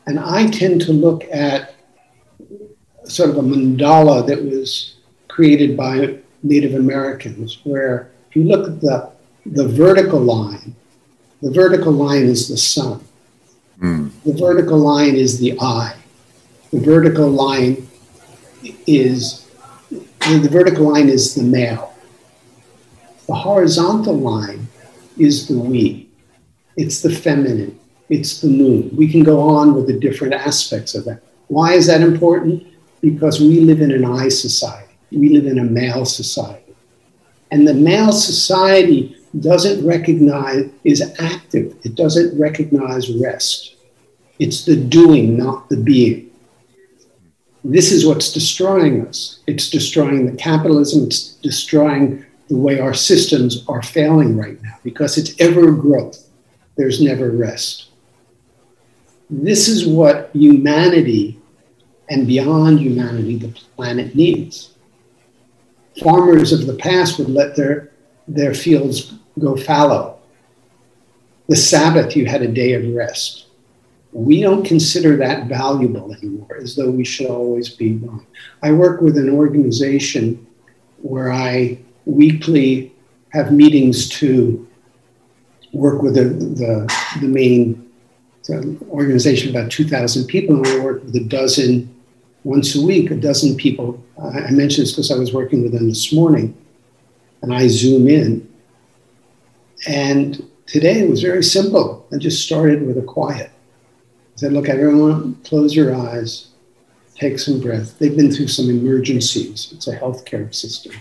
[0.07, 1.75] And I tend to look at
[3.05, 4.97] sort of a mandala that was
[5.29, 9.11] created by Native Americans, where if you look at the,
[9.47, 10.75] the vertical line,
[11.43, 13.05] the vertical line is the sun.
[13.81, 14.11] Mm.
[14.25, 15.95] The vertical line is the I,
[16.73, 17.89] The vertical line
[18.87, 19.47] is
[19.91, 21.95] the vertical line is the male.
[23.27, 24.69] The horizontal line
[25.19, 26.09] is the we.
[26.77, 27.79] It's the feminine.
[28.09, 28.91] It's the moon.
[28.97, 31.23] We can go on with the different aspects of that.
[31.49, 32.67] Why is that important?
[33.01, 34.95] Because we live in an I society.
[35.11, 36.75] We live in a male society.
[37.51, 41.77] And the male society doesn't recognize, is active.
[41.85, 43.77] It doesn't recognize rest.
[44.39, 46.31] It's the doing, not the being.
[47.65, 49.41] This is what's destroying us.
[49.47, 55.19] It's destroying the capitalism, it's destroying the way our systems are failing right now because
[55.19, 56.29] it's ever growth.
[56.77, 57.89] There's never rest.
[59.31, 61.39] This is what humanity
[62.09, 64.75] and beyond humanity, the planet needs.
[66.03, 67.91] Farmers of the past would let their,
[68.27, 70.19] their fields go fallow.
[71.49, 73.47] The Sabbath, you had a day of rest.
[74.13, 78.27] We don't consider that valuable anymore, as though we should always be gone.
[78.63, 80.47] I work with an organization
[81.03, 81.79] where I
[82.09, 82.93] weekly
[83.31, 84.67] have meetings to
[85.73, 87.85] work with the, the, the main
[88.89, 91.95] organization, about 2,000 people, and we work with a dozen
[92.45, 94.03] once a week, a dozen people.
[94.19, 96.57] I mentioned this because I was working with them this morning,
[97.43, 98.49] and I zoom in.
[99.87, 102.07] And today it was very simple.
[102.11, 103.51] I just started with a quiet.
[103.51, 106.49] I said, Look, everyone, close your eyes,
[107.15, 107.99] take some breath.
[107.99, 109.71] They've been through some emergencies.
[109.75, 110.95] It's a healthcare system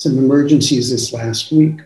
[0.00, 1.82] some emergencies this last week.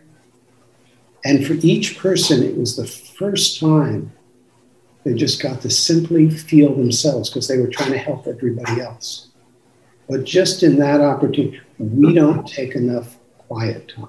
[1.25, 4.13] And for each person, it was the first time
[5.03, 9.31] they just got to simply feel themselves because they were trying to help everybody else.
[10.09, 13.17] But just in that opportunity, we don't take enough
[13.49, 14.09] quiet time.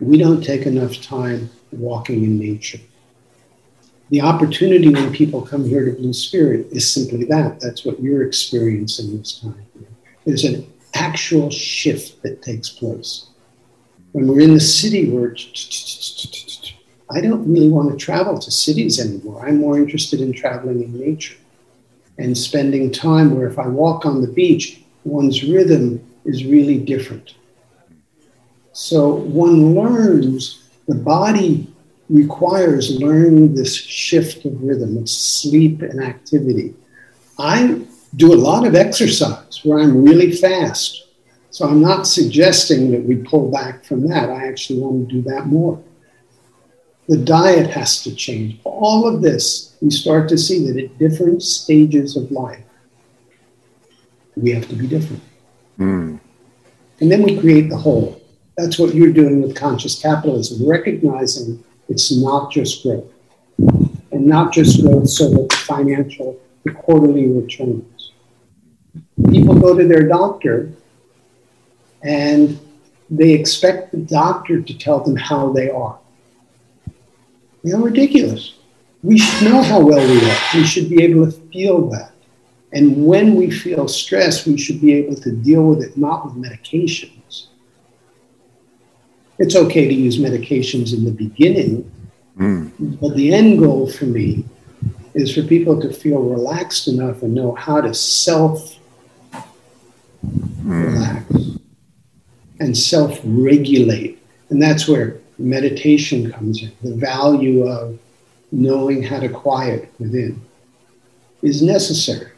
[0.00, 2.78] We don't take enough time walking in nature.
[4.10, 7.58] The opportunity when people come here to Blue Spirit is simply that.
[7.58, 9.66] That's what you're experiencing this time.
[10.24, 13.26] There's an actual shift that takes place.
[14.12, 15.34] When we're in the city, we're.
[17.08, 19.46] I don't really want to travel to cities anymore.
[19.46, 21.36] I'm more interested in traveling in nature
[22.18, 27.34] and spending time where if I walk on the beach, one's rhythm is really different.
[28.72, 31.72] So one learns, the body
[32.08, 34.98] requires learning this shift of rhythm.
[34.98, 36.74] It's sleep and activity.
[37.38, 37.82] I
[38.16, 41.06] do a lot of exercise where I'm really fast.
[41.50, 44.30] So I'm not suggesting that we pull back from that.
[44.30, 45.82] I actually want to do that more.
[47.08, 48.58] The diet has to change.
[48.64, 52.64] All of this, we start to see that at different stages of life,
[54.34, 55.22] we have to be different.
[55.78, 56.20] Mm.
[57.00, 58.20] And then we create the whole.
[58.56, 63.12] That's what you're doing with conscious capitalism, recognizing it's not just growth.
[63.58, 67.95] And not just growth so that the financial, the quarterly returns
[69.30, 70.72] people go to their doctor
[72.02, 72.58] and
[73.10, 75.98] they expect the doctor to tell them how they are.
[77.62, 78.54] You know, ridiculous.
[79.02, 80.38] We should know how well we are.
[80.54, 82.12] We should be able to feel that.
[82.72, 86.34] And when we feel stress, we should be able to deal with it not with
[86.34, 87.46] medications.
[89.38, 91.90] It's okay to use medications in the beginning,
[92.38, 93.00] mm.
[93.00, 94.44] but the end goal for me
[95.14, 98.78] is for people to feel relaxed enough and know how to self
[100.66, 101.24] relax,
[102.60, 104.22] and self regulate.
[104.50, 106.72] And that's where meditation comes in.
[106.82, 107.98] The value of
[108.52, 110.40] knowing how to quiet within
[111.42, 112.32] is necessary.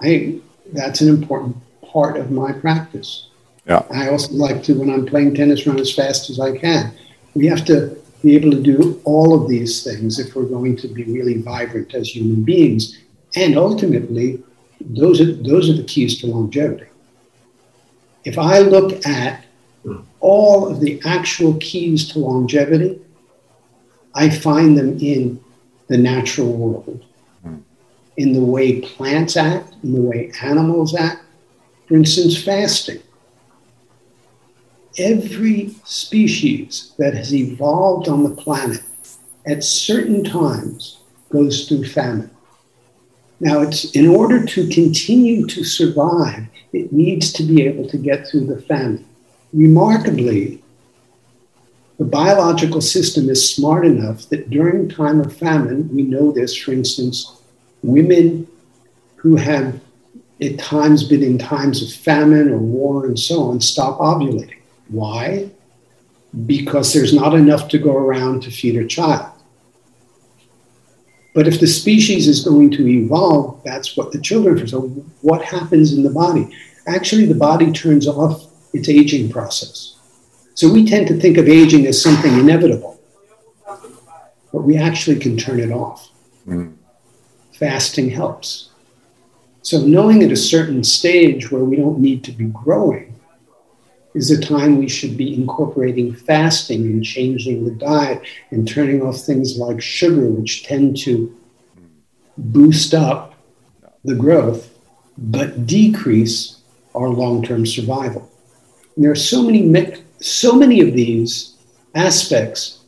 [0.00, 0.40] I
[0.72, 3.28] that's an important part of my practice.
[3.66, 3.84] Yeah.
[3.90, 6.92] I also like to, when I'm playing tennis, run as fast as I can.
[7.34, 10.88] We have to be able to do all of these things if we're going to
[10.88, 12.98] be really vibrant as human beings.
[13.36, 14.42] And ultimately,
[14.80, 16.86] those are, those are the keys to longevity
[18.24, 19.44] if I look at
[20.20, 23.00] all of the actual keys to longevity,
[24.14, 25.40] I find them in
[25.88, 27.04] the natural world,
[28.16, 31.24] in the way plants act, in the way animals act.
[31.88, 33.02] For instance, fasting.
[34.98, 38.82] every species that has evolved on the planet
[39.46, 40.98] at certain times
[41.30, 42.30] goes through famine.
[43.42, 48.28] Now, it's in order to continue to survive, it needs to be able to get
[48.28, 49.04] through the famine.
[49.52, 50.62] Remarkably,
[51.98, 56.70] the biological system is smart enough that during time of famine, we know this, for
[56.70, 57.42] instance,
[57.82, 58.46] women
[59.16, 59.80] who have
[60.40, 64.60] at times been in times of famine or war and so on stop ovulating.
[64.86, 65.50] Why?
[66.46, 69.31] Because there's not enough to go around to feed a child.
[71.34, 74.66] But if the species is going to evolve, that's what the children are.
[74.66, 74.80] So,
[75.22, 76.48] what happens in the body?
[76.86, 79.96] Actually, the body turns off its aging process.
[80.54, 83.00] So, we tend to think of aging as something inevitable,
[84.52, 86.10] but we actually can turn it off.
[86.46, 86.74] Mm.
[87.52, 88.70] Fasting helps.
[89.62, 93.11] So, knowing at a certain stage where we don't need to be growing
[94.14, 99.20] is a time we should be incorporating fasting and changing the diet and turning off
[99.20, 101.34] things like sugar, which tend to
[102.36, 103.34] boost up
[104.04, 104.72] the growth
[105.16, 106.60] but decrease
[106.94, 108.30] our long-term survival.
[108.96, 111.56] And there are so many, so many of these
[111.94, 112.80] aspects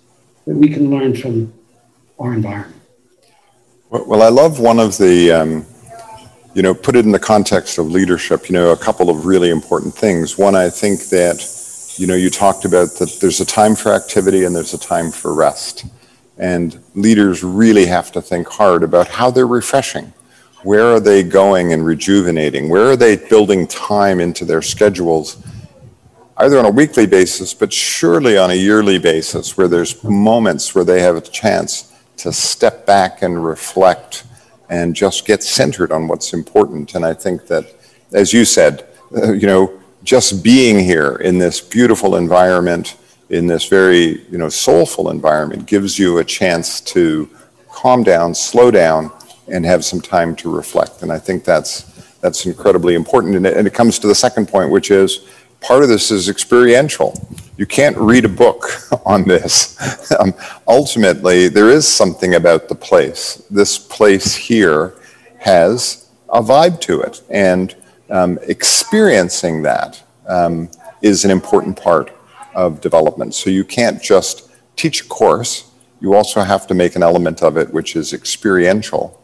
[0.46, 1.52] that we can learn from
[2.18, 2.80] our environment.
[3.90, 5.66] Well, I love one of the um,
[6.54, 9.50] you know, put it in the context of leadership, you know, a couple of really
[9.50, 10.38] important things.
[10.38, 11.44] One, I think that,
[11.96, 15.10] you know, you talked about that there's a time for activity and there's a time
[15.10, 15.84] for rest.
[16.38, 20.12] And leaders really have to think hard about how they're refreshing.
[20.62, 22.68] Where are they going and rejuvenating?
[22.68, 25.44] Where are they building time into their schedules,
[26.36, 30.84] either on a weekly basis, but surely on a yearly basis, where there's moments where
[30.84, 34.24] they have a chance to step back and reflect
[34.68, 36.94] and just get centered on what's important.
[36.94, 37.66] And I think that,
[38.12, 42.96] as you said, uh, you know, just being here in this beautiful environment,
[43.30, 47.28] in this very, you know, soulful environment, gives you a chance to
[47.72, 49.10] calm down, slow down,
[49.48, 51.02] and have some time to reflect.
[51.02, 53.36] And I think that's that's incredibly important.
[53.36, 55.28] And it, and it comes to the second point, which is
[55.64, 57.14] part of this is experiential.
[57.56, 58.64] You can't read a book
[59.06, 59.80] on this.
[60.20, 60.34] um,
[60.68, 63.42] ultimately, there is something about the place.
[63.50, 64.94] This place here
[65.38, 67.74] has a vibe to it, and
[68.10, 70.68] um, experiencing that um,
[71.00, 72.12] is an important part
[72.54, 73.34] of development.
[73.34, 77.56] So you can't just teach a course, you also have to make an element of
[77.56, 79.20] it which is experiential.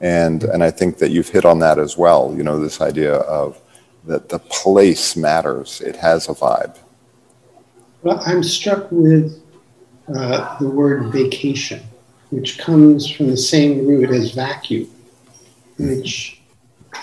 [0.00, 3.14] And, and I think that you've hit on that as well, you know, this idea
[3.14, 3.60] of
[4.04, 6.76] that the place matters, it has a vibe.
[8.02, 9.42] Well, I'm struck with
[10.14, 11.82] uh, the word vacation,
[12.30, 14.88] which comes from the same root as vacuum,
[15.78, 16.40] which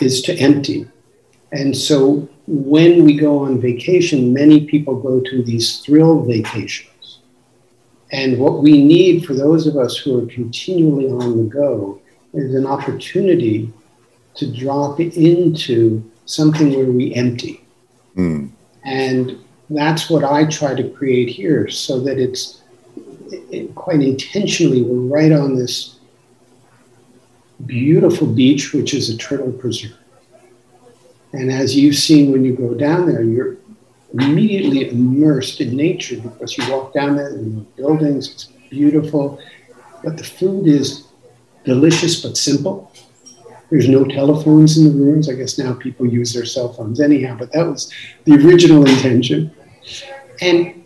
[0.02, 0.88] is to empty.
[1.52, 7.20] And so when we go on vacation, many people go to these thrill vacations.
[8.12, 12.02] And what we need for those of us who are continually on the go
[12.34, 13.72] is an opportunity
[14.36, 17.66] to drop into something where we empty.
[18.16, 18.52] Mm.
[18.84, 22.62] And that's what I try to create here so that it's
[23.52, 25.98] it, quite intentionally, we're right on this
[27.66, 29.98] beautiful beach, which is a turtle preserve.
[31.34, 33.58] And as you've seen when you go down there, you're
[34.14, 39.40] immediately immersed in nature because you walk down there and the buildings, it's beautiful.
[40.04, 41.08] But the food is
[41.66, 42.92] delicious but simple.
[43.70, 45.30] There's no telephones in the rooms.
[45.30, 47.92] I guess now people use their cell phones anyhow, but that was
[48.24, 49.52] the original intention.
[50.42, 50.86] And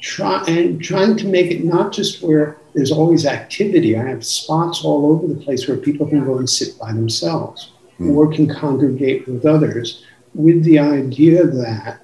[0.00, 3.96] try and trying to make it not just where there's always activity.
[3.96, 7.72] I have spots all over the place where people can go and sit by themselves
[8.00, 8.14] mm.
[8.14, 12.00] or can congregate with others with the idea that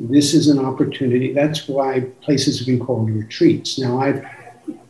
[0.00, 1.32] this is an opportunity.
[1.32, 3.78] That's why places have been called retreats.
[3.78, 4.24] Now, I've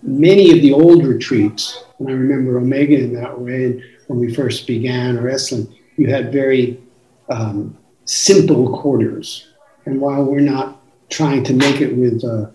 [0.02, 3.64] many of the old retreats, and I remember Omega in that way.
[3.64, 6.80] And when we first began, or Esalen, you had very
[7.28, 9.48] um, simple quarters.
[9.84, 10.80] And while we're not
[11.10, 12.50] trying to make it with, uh,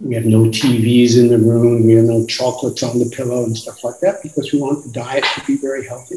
[0.00, 3.56] we have no TVs in the room, we have no chocolates on the pillow and
[3.56, 6.16] stuff like that, because we want the diet to be very healthy.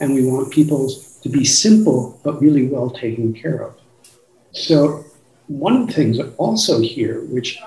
[0.00, 0.90] And we want people
[1.22, 3.74] to be simple, but really well taken care of.
[4.52, 5.04] So,
[5.46, 7.58] one of the things also here, which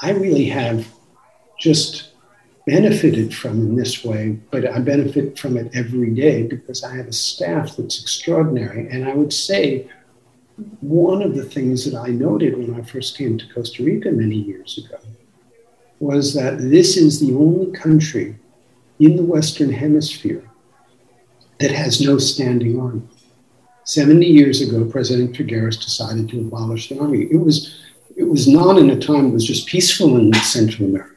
[0.00, 0.86] I really have
[1.58, 2.11] just
[2.66, 7.08] benefited from in this way, but I benefit from it every day because I have
[7.08, 8.88] a staff that's extraordinary.
[8.88, 9.88] And I would say
[10.80, 14.36] one of the things that I noted when I first came to Costa Rica many
[14.36, 14.98] years ago
[15.98, 18.36] was that this is the only country
[18.98, 20.48] in the Western Hemisphere
[21.58, 23.02] that has no standing army.
[23.84, 27.22] 70 years ago, President Figueres decided to abolish the army.
[27.30, 27.80] It was,
[28.16, 31.11] it was not in a time it was just peaceful in Central America.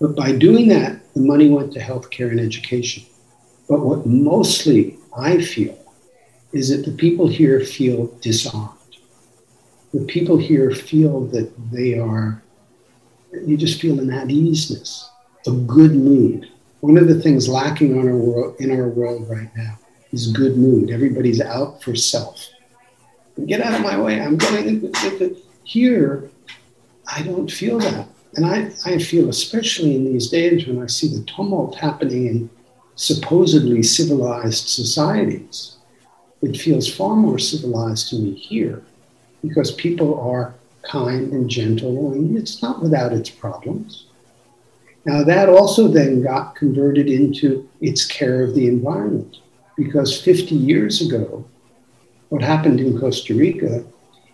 [0.00, 3.04] But by doing that, the money went to healthcare and education.
[3.68, 5.78] But what mostly I feel
[6.52, 8.70] is that the people here feel disarmed.
[9.92, 12.42] The people here feel that they are,
[13.32, 15.08] you just feel an at easeness,
[15.46, 16.50] a good mood.
[16.80, 19.78] One of the things lacking on our world, in our world right now
[20.12, 20.90] is good mood.
[20.90, 22.48] Everybody's out for self.
[23.46, 24.20] Get out of my way.
[24.20, 24.92] I'm going
[25.64, 26.30] here.
[27.10, 28.08] I don't feel that.
[28.36, 32.50] And I, I feel, especially in these days when I see the tumult happening in
[32.96, 35.76] supposedly civilized societies,
[36.42, 38.82] it feels far more civilized to me here
[39.42, 44.06] because people are kind and gentle, and it's not without its problems.
[45.06, 49.38] Now, that also then got converted into its care of the environment
[49.76, 51.44] because 50 years ago,
[52.30, 53.84] what happened in Costa Rica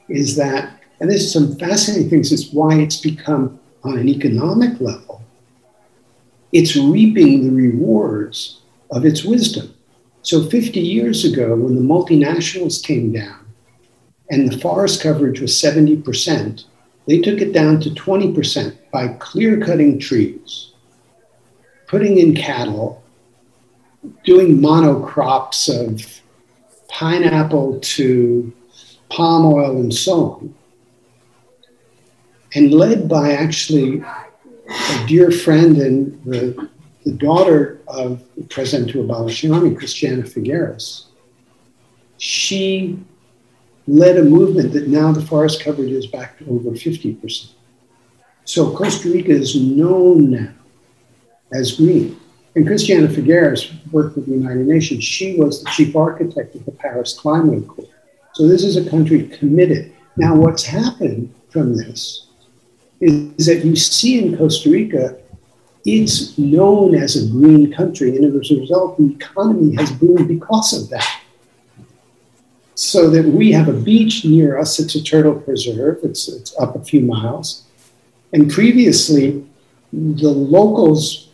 [0.09, 5.23] is that, and there's some fascinating things, is why it's become on an economic level,
[6.53, 8.61] it's reaping the rewards
[8.91, 9.75] of its wisdom.
[10.23, 13.47] So 50 years ago, when the multinationals came down
[14.31, 16.65] and the forest coverage was 70%,
[17.07, 20.73] they took it down to 20% by clear cutting trees,
[21.87, 23.03] putting in cattle,
[24.25, 26.21] doing monocrops of
[26.89, 28.53] pineapple to
[29.09, 30.55] palm oil and so on
[32.55, 34.03] and led by actually
[34.69, 36.69] a dear friend and the,
[37.05, 41.07] the daughter of the president who abolished the army, Christiana Figueres.
[42.19, 42.99] She
[43.87, 47.51] led a movement that now the forest coverage is back to over 50%.
[48.45, 50.53] So Costa Rica is known now
[51.53, 52.19] as green.
[52.57, 55.05] And Christiana Figueres worked with the United Nations.
[55.05, 57.89] She was the chief architect of the Paris Climate Accord.
[58.35, 59.93] So this is a country committed.
[60.17, 62.30] Now, what's happened from this
[63.01, 65.17] is that you see in Costa Rica,
[65.85, 70.81] it's known as a green country, and as a result, the economy has boomed because
[70.81, 71.21] of that.
[72.75, 76.77] So that we have a beach near us, it's a turtle preserve, it's, it's up
[76.77, 77.65] a few miles.
[78.33, 79.45] And previously,
[79.93, 81.29] the locals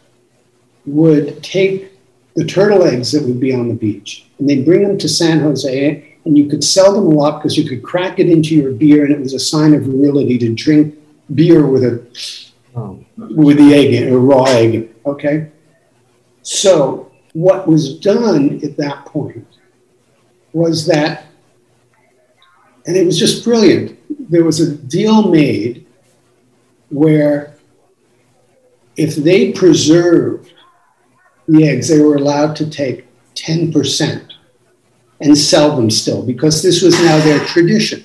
[0.86, 1.92] would take
[2.34, 5.40] the turtle eggs that would be on the beach and they'd bring them to San
[5.40, 8.72] Jose, and you could sell them a lot because you could crack it into your
[8.72, 10.94] beer, and it was a sign of virility to drink
[11.34, 12.06] beer with a
[12.74, 13.04] oh.
[13.16, 14.94] with the egg in, a raw egg.
[15.04, 15.50] Okay,
[16.42, 19.46] so what was done at that point
[20.52, 21.26] was that,
[22.86, 23.98] and it was just brilliant.
[24.30, 25.86] There was a deal made
[26.88, 27.56] where
[28.96, 30.52] if they preserved
[31.48, 34.32] the eggs, they were allowed to take 10%
[35.20, 38.04] and sell them still because this was now their tradition.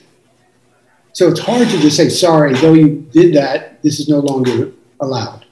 [1.14, 4.72] So it's hard to just say, sorry, though you did that, this is no longer
[4.99, 5.45] allowed.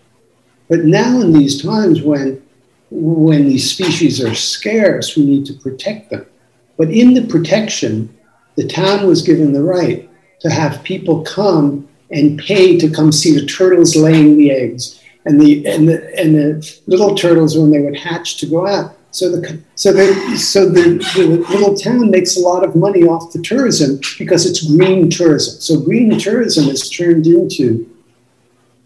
[0.69, 2.41] But now in these times when,
[2.91, 6.25] when these species are scarce, we need to protect them.
[6.77, 8.15] But in the protection,
[8.55, 10.09] the town was given the right
[10.41, 15.39] to have people come and pay to come see the turtles laying the eggs and
[15.39, 18.95] the, and the, and the little turtles when they would hatch to go out.
[19.11, 23.33] So the so the so the, the, little town makes a lot of money off
[23.33, 25.59] the tourism because it's green tourism.
[25.59, 27.89] So green tourism is turned into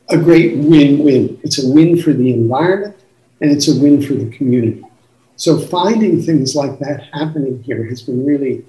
[0.10, 1.40] a great win-win.
[1.44, 2.96] It's a win for the environment
[3.42, 4.84] and it's a win for the community.
[5.36, 8.64] So finding things like that happening here has been really,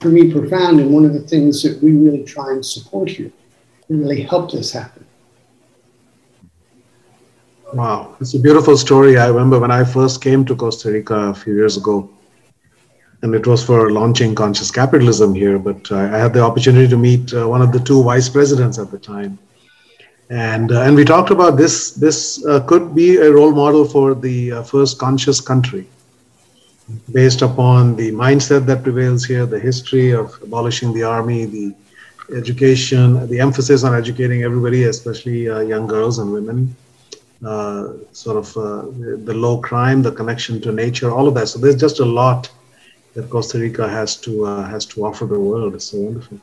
[0.00, 3.30] for me, profound and one of the things that we really try and support here.
[3.88, 5.05] It really helped us happen.
[7.72, 9.18] Wow, it's a beautiful story.
[9.18, 12.08] I remember when I first came to Costa Rica a few years ago,
[13.22, 15.58] and it was for launching conscious capitalism here.
[15.58, 18.78] But uh, I had the opportunity to meet uh, one of the two vice presidents
[18.78, 19.38] at the time,
[20.30, 21.90] and uh, and we talked about this.
[21.90, 25.88] This uh, could be a role model for the uh, first conscious country,
[27.12, 31.74] based upon the mindset that prevails here, the history of abolishing the army, the
[32.32, 36.76] education, the emphasis on educating everybody, especially uh, young girls and women
[37.44, 38.82] uh, sort of uh,
[39.24, 41.48] the low crime, the connection to nature, all of that.
[41.48, 42.50] So there's just a lot
[43.14, 45.74] that Costa Rica has to uh, has to offer the world.
[45.74, 46.40] It's so wonderful.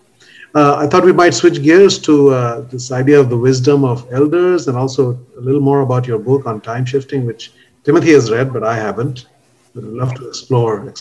[0.56, 4.08] Uh, I thought we might switch gears to uh, this idea of the wisdom of
[4.12, 7.52] elders, and also a little more about your book on time shifting, which
[7.84, 9.26] Timothy has read, but I haven't.
[9.76, 10.94] I'd love to explore.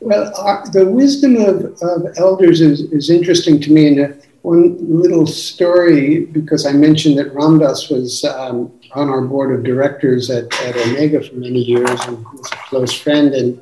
[0.00, 0.32] Well,
[0.72, 6.66] the wisdom of, of elders is, is interesting to me, and one little story because
[6.66, 11.22] I mentioned that Ram Dass was um, on our board of directors at, at Omega
[11.22, 13.34] for many years and was a close friend.
[13.34, 13.60] And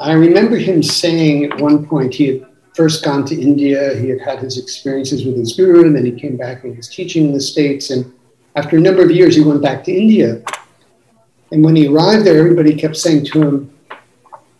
[0.00, 4.20] I remember him saying at one point he had first gone to India, he had
[4.20, 7.24] had his experiences with his guru, and then he came back and he was teaching
[7.24, 7.90] in the States.
[7.90, 8.12] And
[8.54, 10.42] after a number of years, he went back to India.
[11.50, 13.78] And when he arrived there, everybody kept saying to him,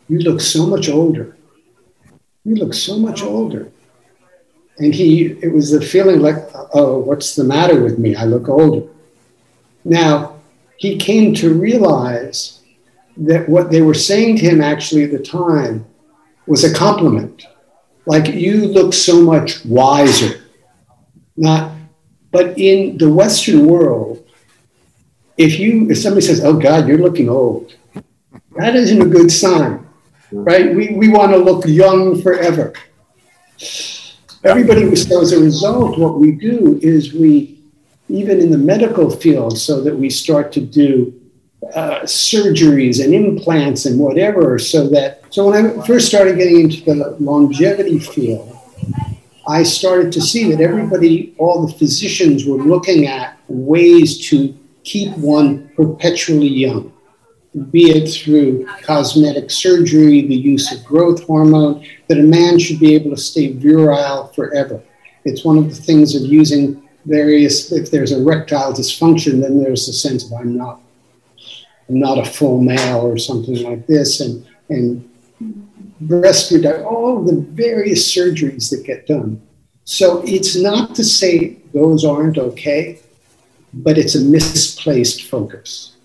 [0.09, 1.37] You look so much older.
[2.45, 3.29] You look so much oh.
[3.29, 3.71] older.
[4.79, 6.37] And he, it was the feeling like,
[6.75, 8.17] Oh, what's the matter with me?
[8.17, 8.89] I look older.
[9.85, 10.37] Now,
[10.77, 12.61] he came to realize
[13.17, 15.87] that what they were saying to him actually at the time
[16.47, 17.45] was a compliment.
[18.07, 20.41] Like, you look so much wiser.
[21.37, 21.73] Not,
[22.31, 24.25] but in the Western world,
[25.37, 27.75] if you if somebody says, "Oh God, you're looking old,"
[28.57, 29.87] that isn't a good sign,
[30.33, 30.75] right?
[30.75, 32.73] We we want to look young forever.
[34.45, 37.58] Everybody so as a result, what we do is we,
[38.09, 41.13] even in the medical field, so that we start to do
[41.75, 46.85] uh, surgeries and implants and whatever, so that so when I first started getting into
[46.85, 48.57] the longevity field,
[49.47, 55.15] I started to see that everybody, all the physicians were looking at ways to keep
[55.19, 56.93] one perpetually young,
[57.71, 62.95] be it through cosmetic surgery, the use of growth hormone, that a man should be
[62.95, 64.83] able to stay virile forever.
[65.25, 69.93] It's one of the things of using various, if there's erectile dysfunction, then there's a
[69.93, 70.81] sense of I'm not,
[71.89, 74.21] I'm not a full male or something like this.
[74.21, 75.09] And, and
[76.01, 79.41] breast reduction, all the various surgeries that get done.
[79.85, 83.01] So it's not to say those aren't okay,
[83.73, 85.97] but it's a misplaced focus.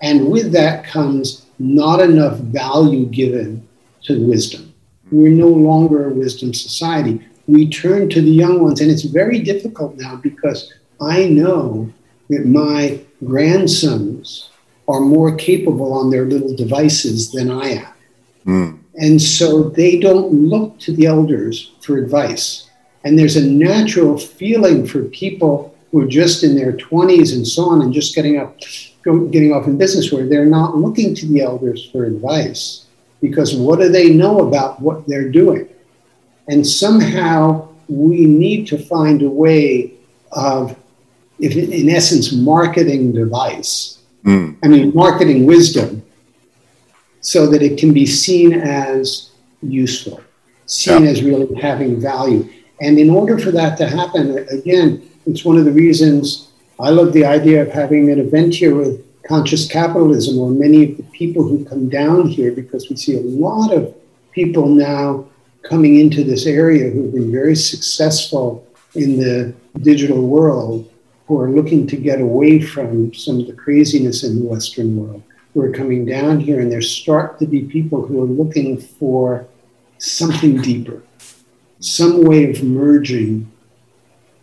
[0.00, 3.68] And with that comes not enough value given
[4.04, 4.72] to wisdom.
[5.10, 7.20] We're no longer a wisdom society.
[7.50, 11.92] We turn to the young ones, and it's very difficult now because I know
[12.28, 14.50] that my grandsons
[14.88, 17.92] are more capable on their little devices than I am.
[18.46, 18.78] Mm.
[18.96, 22.68] And so they don't look to the elders for advice.
[23.04, 27.64] And there's a natural feeling for people who are just in their 20s and so
[27.64, 28.58] on and just getting up
[29.04, 32.84] getting off in business where they're not looking to the elders for advice
[33.22, 35.66] because what do they know about what they're doing
[36.50, 39.92] and somehow we need to find a way
[40.32, 40.76] of
[41.38, 44.56] if in essence marketing device mm.
[44.62, 46.02] i mean marketing wisdom
[47.22, 49.30] so that it can be seen as
[49.62, 50.20] useful
[50.66, 51.10] seen yeah.
[51.10, 52.42] as really having value
[52.80, 54.24] and in order for that to happen
[54.58, 58.74] again it's one of the reasons I love the idea of having an event here
[58.74, 63.16] with conscious capitalism, or many of the people who come down here, because we see
[63.16, 63.94] a lot of
[64.32, 65.26] people now
[65.62, 70.90] coming into this area who have been very successful in the digital world,
[71.26, 75.22] who are looking to get away from some of the craziness in the Western world,
[75.54, 79.46] who are coming down here, and there start to be people who are looking for
[79.98, 81.02] something deeper,
[81.80, 83.50] some way of merging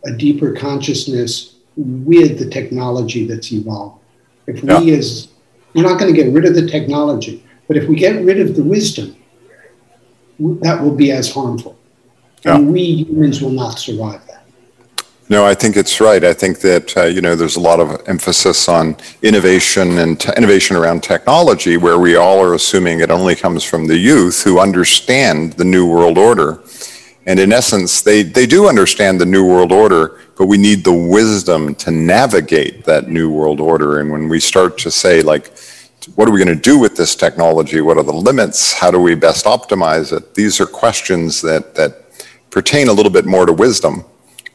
[0.06, 4.02] a deeper consciousness with the technology that's evolved.
[4.48, 4.80] If yeah.
[4.80, 5.30] we as
[5.74, 8.56] we're not going to get rid of the technology, but if we get rid of
[8.56, 9.16] the wisdom,
[10.40, 11.78] that will be as harmful.
[12.46, 12.56] Yeah.
[12.56, 14.44] And we humans will not survive that.
[15.30, 16.24] No, I think it's right.
[16.24, 20.32] I think that uh, you know there's a lot of emphasis on innovation and t-
[20.38, 24.60] innovation around technology, where we all are assuming it only comes from the youth who
[24.60, 26.62] understand the new world order.
[27.28, 30.94] And in essence, they, they do understand the New World Order, but we need the
[30.94, 34.00] wisdom to navigate that New World Order.
[34.00, 35.52] And when we start to say, like,
[36.16, 37.82] what are we going to do with this technology?
[37.82, 38.74] What are the limits?
[38.74, 40.34] How do we best optimize it?
[40.34, 42.04] These are questions that, that
[42.50, 44.04] pertain a little bit more to wisdom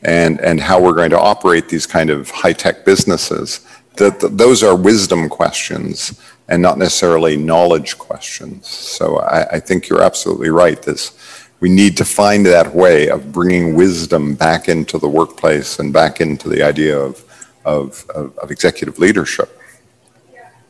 [0.03, 3.67] and, and how we're going to operate these kind of high tech businesses.
[3.97, 8.67] That those are wisdom questions and not necessarily knowledge questions.
[8.67, 10.81] So I, I think you're absolutely right.
[10.81, 11.13] This
[11.61, 16.21] we need to find that way of bringing wisdom back into the workplace and back
[16.21, 17.25] into the idea of,
[17.65, 19.62] of, of, of executive leadership.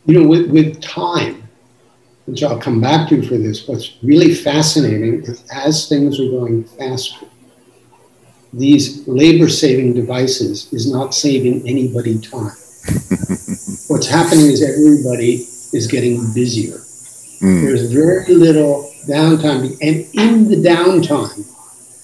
[0.06, 1.48] You know, with, with time,
[2.26, 6.64] which I'll come back to for this, what's really fascinating is as things are going
[6.64, 7.26] faster,
[8.52, 12.52] these labor saving devices is not saving anybody time.
[13.88, 16.76] what's happening is everybody is getting busier.
[17.40, 17.62] Mm.
[17.62, 19.76] There's very little downtime.
[19.80, 21.48] And in the downtime,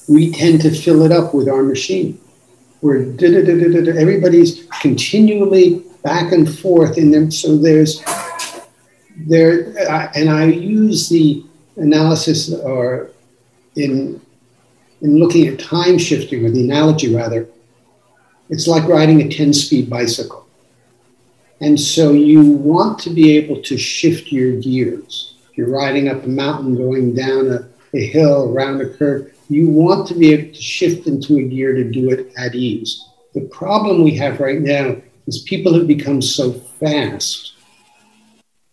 [0.08, 2.20] we tend to fill it up with our machine.
[2.80, 7.30] Where everybody's continually back and forth in them.
[7.30, 8.02] So there's
[9.16, 9.74] there,
[10.14, 11.44] and I use the
[11.76, 13.10] analysis or
[13.76, 14.20] in
[15.00, 17.48] in looking at time shifting, or the analogy rather,
[18.48, 20.44] it's like riding a 10 speed bicycle.
[21.60, 26.28] And so you want to be able to shift your gears you're riding up a
[26.28, 29.34] mountain, going down a, a hill, around a curve.
[29.48, 33.04] You want to be able to shift into a gear to do it at ease.
[33.34, 34.96] The problem we have right now
[35.28, 37.52] is people have become so fast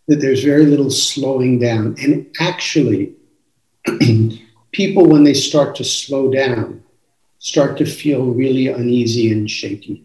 [0.08, 1.96] that there's very little slowing down.
[2.02, 3.16] And actually,
[4.72, 6.82] people, when they start to slow down,
[7.40, 10.04] start to feel really uneasy and shaky.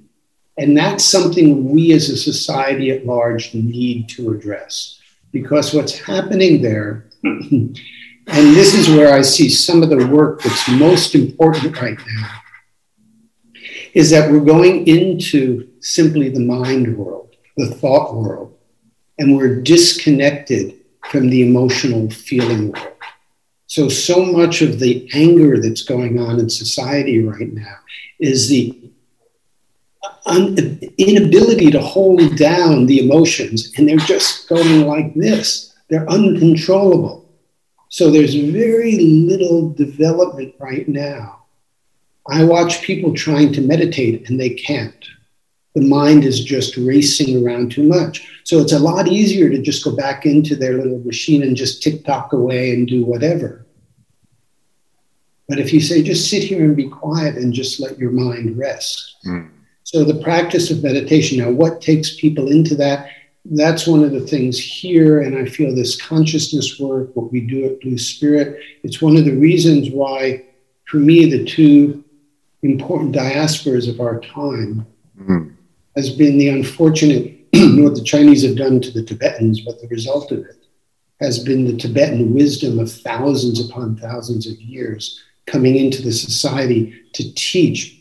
[0.59, 5.01] And that's something we as a society at large need to address
[5.33, 7.77] because what's happening there, and
[8.27, 12.31] this is where I see some of the work that's most important right now,
[13.95, 18.57] is that we're going into simply the mind world, the thought world,
[19.19, 20.75] and we're disconnected
[21.11, 22.87] from the emotional feeling world.
[23.67, 27.77] So, so much of the anger that's going on in society right now
[28.19, 28.91] is the
[30.27, 35.75] un- inability to hold down the emotions, and they're just going like this.
[35.89, 37.29] They're uncontrollable.
[37.89, 41.41] So, there's very little development right now.
[42.29, 45.05] I watch people trying to meditate and they can't.
[45.75, 48.29] The mind is just racing around too much.
[48.45, 51.83] So it's a lot easier to just go back into their little machine and just
[51.83, 53.67] tick tock away and do whatever.
[55.49, 58.57] But if you say, just sit here and be quiet and just let your mind
[58.57, 59.17] rest.
[59.27, 59.51] Mm.
[59.83, 63.09] So the practice of meditation, now, what takes people into that?
[63.45, 65.21] That's one of the things here.
[65.21, 69.25] And I feel this consciousness work, what we do at Blue Spirit, it's one of
[69.25, 70.45] the reasons why,
[70.85, 72.05] for me, the two
[72.63, 74.87] important diasporas of our time
[75.21, 75.53] mm.
[76.01, 80.33] Has been the unfortunate, what the Chinese have done to the Tibetans, but the result
[80.33, 80.57] of it
[81.21, 86.99] has been the Tibetan wisdom of thousands upon thousands of years coming into the society
[87.13, 88.01] to teach,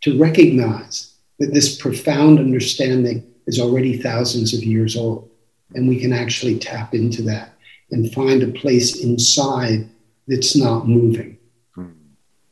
[0.00, 5.28] to recognize that this profound understanding is already thousands of years old.
[5.74, 7.52] And we can actually tap into that
[7.90, 9.86] and find a place inside
[10.26, 11.36] that's not moving.
[11.74, 11.90] Hmm.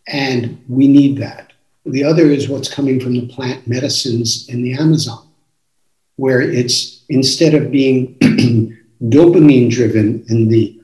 [0.06, 1.54] And we need that.
[1.86, 5.26] The other is what's coming from the plant medicines in the Amazon,
[6.16, 8.18] where it's instead of being
[9.02, 10.80] dopamine driven in the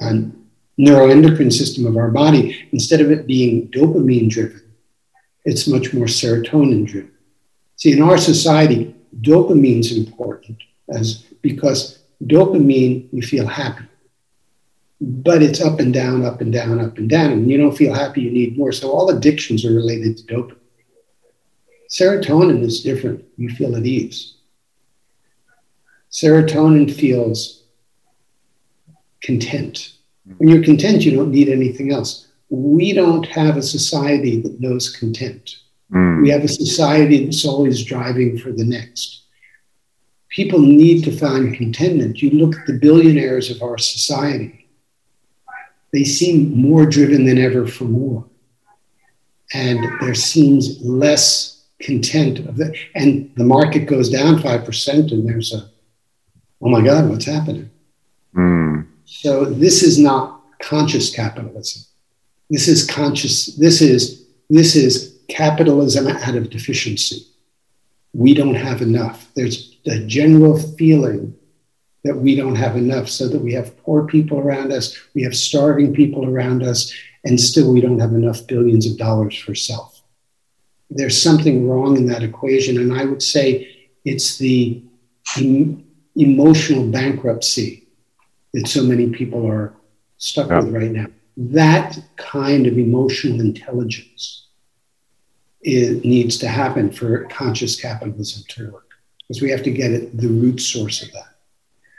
[0.00, 0.46] um,
[0.78, 4.62] neuroendocrine system of our body, instead of it being dopamine driven,
[5.44, 7.12] it's much more serotonin driven.
[7.76, 13.84] See, in our society, dopamine is important as because dopamine, you feel happy.
[15.00, 17.32] But it's up and down, up and down, up and down.
[17.32, 18.72] And you don't feel happy, you need more.
[18.72, 20.56] So all addictions are related to dopamine.
[21.90, 23.24] Serotonin is different.
[23.36, 24.34] You feel at ease.
[26.12, 27.64] Serotonin feels
[29.22, 29.92] content.
[30.38, 32.28] When you're content, you don't need anything else.
[32.48, 35.56] We don't have a society that knows content.
[35.92, 36.22] Mm.
[36.22, 39.22] We have a society that's always driving for the next.
[40.28, 42.22] People need to find contentment.
[42.22, 44.59] You look at the billionaires of our society,
[45.92, 48.24] they seem more driven than ever for more.
[49.52, 52.76] And there seems less content of that.
[52.94, 55.68] And the market goes down 5%, and there's a,
[56.62, 57.70] oh my God, what's happening?
[58.34, 58.86] Mm.
[59.04, 61.82] So this is not conscious capitalism.
[62.48, 67.26] This is conscious, this is, this is capitalism out of deficiency.
[68.12, 69.30] We don't have enough.
[69.34, 71.34] There's a general feeling
[72.04, 75.36] that we don't have enough, so that we have poor people around us, we have
[75.36, 76.92] starving people around us,
[77.24, 80.02] and still we don't have enough billions of dollars for self.
[80.88, 84.82] There's something wrong in that equation, and I would say it's the
[85.36, 85.84] em-
[86.16, 87.86] emotional bankruptcy
[88.54, 89.74] that so many people are
[90.16, 90.60] stuck yeah.
[90.60, 91.06] with right now.
[91.36, 94.48] That kind of emotional intelligence
[95.62, 100.16] it needs to happen for conscious capitalism to work because we have to get at
[100.16, 101.29] the root source of that.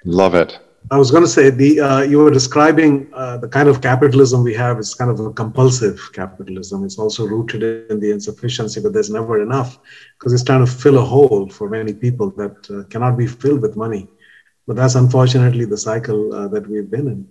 [0.05, 0.59] Love it.
[0.89, 4.43] I was going to say the uh, you were describing uh, the kind of capitalism
[4.43, 6.83] we have is kind of a compulsive capitalism.
[6.83, 9.77] It's also rooted in the insufficiency, but there's never enough
[10.17, 13.61] because it's trying to fill a hole for many people that uh, cannot be filled
[13.61, 14.09] with money.
[14.67, 17.27] But that's unfortunately the cycle uh, that we've been in.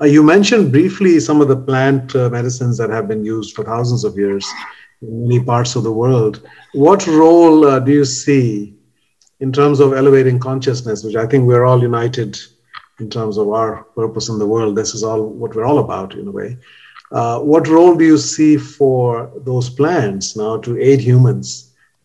[0.00, 3.64] Uh, you mentioned briefly some of the plant uh, medicines that have been used for
[3.64, 4.46] thousands of years
[5.02, 6.42] in many parts of the world.
[6.72, 8.73] What role do you see
[9.44, 12.32] in terms of elevating consciousness, which I think we're all united
[13.00, 13.70] in terms of our
[14.00, 14.76] purpose in the world?
[14.76, 16.50] This is all what we're all about, in a way.
[17.18, 21.46] Uh, what role do you see for those plants now to aid humans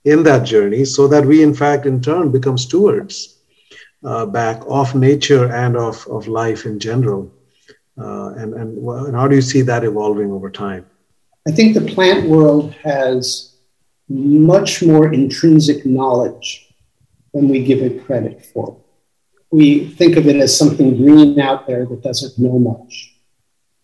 [0.03, 3.39] in that journey so that we, in fact, in turn, become stewards?
[4.03, 7.31] uh, back of nature and of, of life in general?
[7.97, 10.85] Uh, and, and, and how do you see that evolving over time?
[11.47, 13.55] I think the plant world has
[14.07, 16.68] much more intrinsic knowledge
[17.33, 18.77] than we give it credit for.
[19.51, 23.15] we think of it as something green out there that doesn't know much.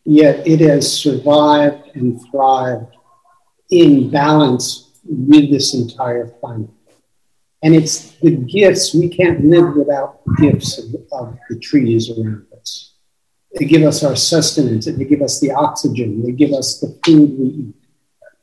[0.03, 2.95] Yet it has survived and thrived
[3.71, 6.69] in balance with this entire planet.
[7.63, 12.45] And it's the gifts, we can't live without the gifts of, of the trees around
[12.55, 12.93] us.
[13.55, 17.39] They give us our sustenance, they give us the oxygen, they give us the food
[17.39, 17.75] we eat.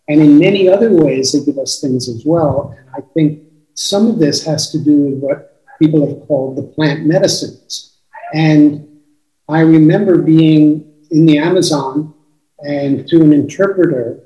[0.08, 2.74] And in many other ways, they give us things as well.
[2.76, 3.44] And I think
[3.74, 7.98] some of this has to do with what people have called the plant medicines.
[8.34, 9.00] And
[9.48, 12.14] I remember being in the Amazon
[12.60, 14.20] and through an interpreter,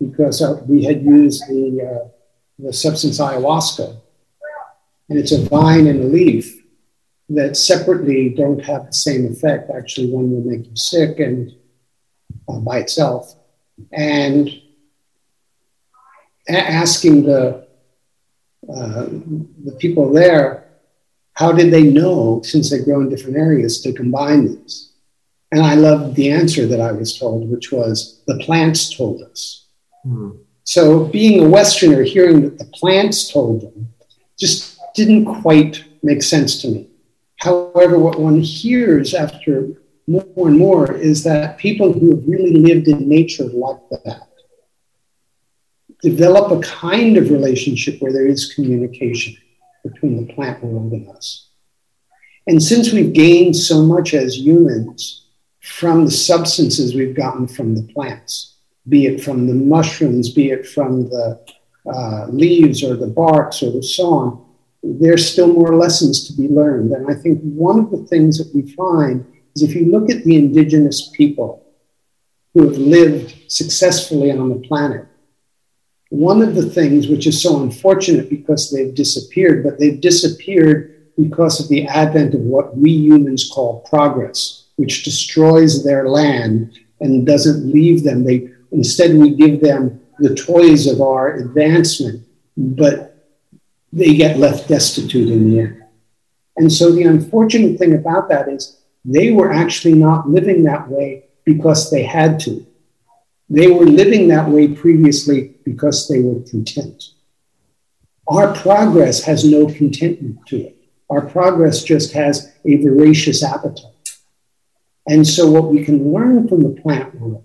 [0.00, 2.08] because we had used the, uh,
[2.58, 3.96] the substance ayahuasca,
[5.08, 6.62] and it's a vine and a leaf
[7.28, 9.70] that separately don't have the same effect.
[9.70, 11.52] Actually, one will make you sick and
[12.48, 13.34] uh, by itself.
[13.92, 14.48] And
[16.48, 17.63] a- asking the
[18.68, 19.06] uh,
[19.64, 20.64] the people there,
[21.34, 24.92] how did they know, since they grow in different areas, to combine these?
[25.52, 29.66] And I loved the answer that I was told, which was the plants told us.
[30.06, 30.38] Mm.
[30.64, 33.88] So, being a Westerner, hearing that the plants told them
[34.38, 36.88] just didn't quite make sense to me.
[37.38, 39.68] However, what one hears after
[40.06, 44.28] more and more is that people who have really lived in nature like that
[46.04, 49.34] develop a kind of relationship where there is communication
[49.82, 51.48] between the plant world and us.
[52.46, 55.26] And since we've gained so much as humans
[55.60, 60.66] from the substances we've gotten from the plants, be it from the mushrooms, be it
[60.66, 61.40] from the
[61.90, 64.44] uh, leaves or the barks or the so on,
[64.82, 66.92] there's still more lessons to be learned.
[66.92, 69.24] And I think one of the things that we find
[69.56, 71.64] is if you look at the indigenous people
[72.52, 75.06] who have lived successfully on the planet,
[76.10, 81.60] one of the things which is so unfortunate because they've disappeared, but they've disappeared because
[81.60, 87.70] of the advent of what we humans call progress, which destroys their land and doesn't
[87.70, 88.24] leave them.
[88.24, 92.26] They instead we give them the toys of our advancement,
[92.56, 93.16] but
[93.92, 95.82] they get left destitute in the end.
[96.56, 101.24] And so the unfortunate thing about that is they were actually not living that way
[101.44, 102.66] because they had to.
[103.50, 107.10] They were living that way previously because they were content.
[108.28, 110.76] Our progress has no contentment to it.
[111.10, 113.90] Our progress just has a voracious appetite.
[115.06, 117.44] And so, what we can learn from the plant world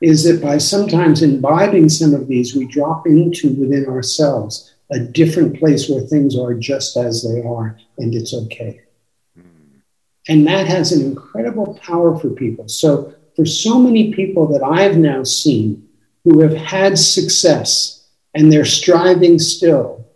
[0.00, 5.58] is that by sometimes imbibing some of these, we drop into within ourselves a different
[5.58, 8.80] place where things are just as they are and it's okay.
[9.36, 9.80] Hmm.
[10.28, 12.68] And that has an incredible power for people.
[12.68, 15.87] So, for so many people that I've now seen
[16.24, 20.06] who have had success and they're striving still,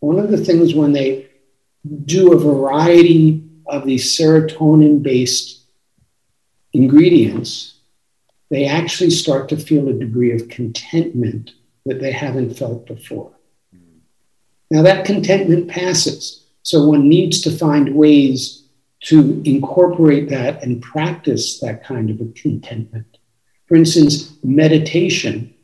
[0.00, 1.28] one of the things when they
[2.04, 5.62] do a variety of these serotonin based
[6.72, 7.74] ingredients,
[8.50, 11.52] they actually start to feel a degree of contentment
[11.86, 13.32] that they haven't felt before.
[14.70, 16.46] Now, that contentment passes.
[16.62, 18.64] So one needs to find ways
[19.04, 23.13] to incorporate that and practice that kind of a contentment.
[23.66, 25.54] For instance, meditation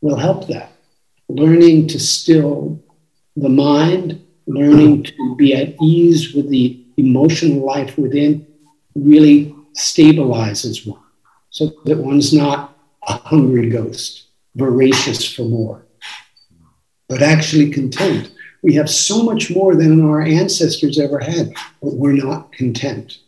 [0.00, 0.72] will help that.
[1.28, 2.82] Learning to still
[3.36, 8.46] the mind, learning to be at ease with the emotional life within
[8.94, 11.00] really stabilizes one
[11.50, 12.76] so that one's not
[13.08, 15.84] a hungry ghost, voracious for more
[17.08, 18.32] but actually content.
[18.62, 23.18] We have so much more than our ancestors ever had, but we're not content.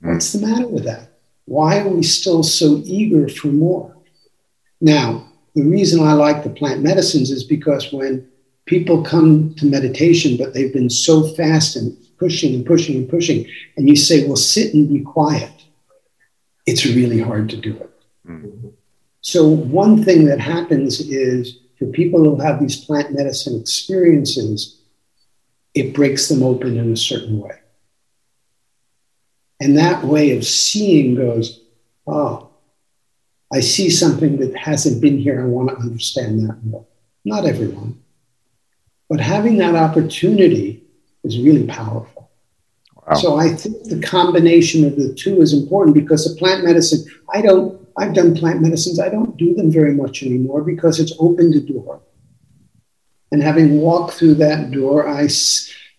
[0.00, 1.15] What's the matter with that?
[1.46, 3.96] Why are we still so eager for more?
[4.80, 8.28] Now, the reason I like the plant medicines is because when
[8.66, 13.46] people come to meditation, but they've been so fast and pushing and pushing and pushing,
[13.76, 15.52] and you say, well, sit and be quiet,
[16.66, 17.90] it's really hard to do it.
[18.28, 18.68] Mm-hmm.
[19.20, 24.78] So, one thing that happens is for people who have these plant medicine experiences,
[25.74, 27.58] it breaks them open in a certain way.
[29.60, 31.60] And that way of seeing goes,
[32.06, 32.50] oh,
[33.52, 35.40] I see something that hasn't been here.
[35.40, 36.84] I want to understand that more.
[37.24, 38.02] Not everyone.
[39.08, 40.82] But having that opportunity
[41.24, 42.30] is really powerful.
[43.06, 43.14] Wow.
[43.14, 47.40] So I think the combination of the two is important because the plant medicine, I
[47.40, 49.00] don't I've done plant medicines.
[49.00, 52.00] I don't do them very much anymore because it's opened a door.
[53.32, 55.28] And having walked through that door, I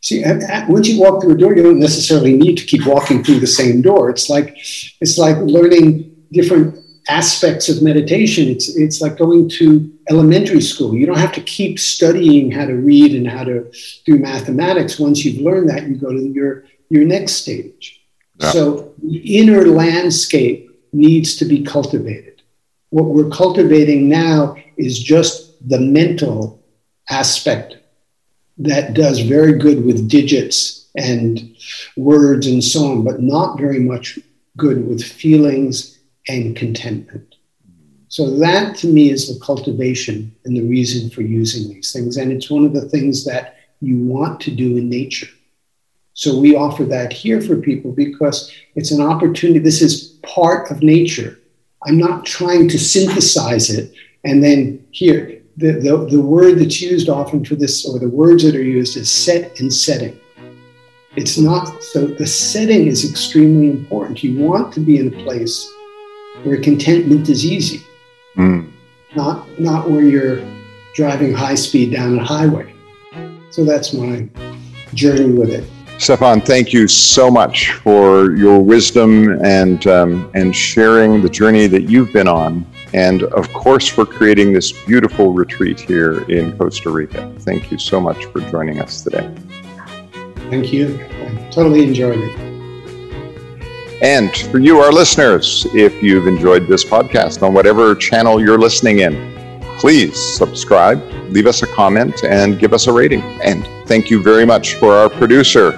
[0.07, 0.23] see.
[0.67, 3.47] Once you walk through a door, you don't necessarily need to keep walking through the
[3.47, 4.09] same door.
[4.09, 4.55] It's like
[5.01, 6.77] it's like learning different
[7.09, 8.47] aspects of meditation.
[8.47, 10.95] It's it's like going to elementary school.
[10.95, 13.71] You don't have to keep studying how to read and how to
[14.05, 14.99] do mathematics.
[14.99, 18.01] Once you've learned that, you go to your, your next stage.
[18.39, 18.51] Yeah.
[18.51, 22.41] So the inner landscape needs to be cultivated.
[22.89, 26.63] What we're cultivating now is just the mental
[27.09, 27.77] aspect
[28.59, 31.55] that does very good with digits and
[31.95, 34.19] words and so on, but not very much
[34.55, 37.35] good with feelings and contentment.
[38.09, 42.17] So that to me is the cultivation and the reason for using these things.
[42.17, 45.27] And it's one of the things that you want to do in nature.
[46.13, 49.59] So we offer that here for people because it's an opportunity.
[49.59, 51.39] This is part of nature.
[51.85, 53.93] I'm not trying to synthesize it
[54.23, 55.36] and then here.
[55.57, 58.95] The, the, the word that's used often for this, or the words that are used,
[58.95, 60.19] is set and setting.
[61.15, 64.23] It's not, so the setting is extremely important.
[64.23, 65.67] You want to be in a place
[66.43, 67.81] where contentment is easy,
[68.35, 68.71] mm.
[69.15, 70.41] not, not where you're
[70.93, 72.71] driving high speed down a highway.
[73.49, 74.29] So that's my
[74.93, 75.67] journey with it.
[75.99, 81.89] Stephan, thank you so much for your wisdom and um, and sharing the journey that
[81.89, 87.33] you've been on, and of course for creating this beautiful retreat here in Costa Rica.
[87.39, 89.33] Thank you so much for joining us today.
[90.49, 90.99] Thank you.
[91.11, 92.47] I totally enjoyed it.
[94.01, 98.99] And for you, our listeners, if you've enjoyed this podcast on whatever channel you're listening
[98.99, 103.21] in, please subscribe, leave us a comment, and give us a rating.
[103.41, 105.71] And thank you very much for our producer,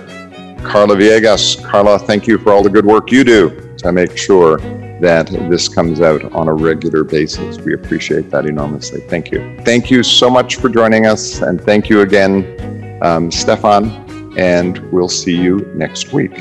[0.64, 1.64] Carla Viegas.
[1.66, 4.60] Carla, thank you for all the good work you do to make sure
[5.00, 7.58] that this comes out on a regular basis.
[7.58, 9.02] We appreciate that enormously.
[9.02, 9.58] Thank you.
[9.64, 11.42] Thank you so much for joining us.
[11.42, 14.38] And thank you again, um, Stephan.
[14.38, 16.34] And we'll see you next week.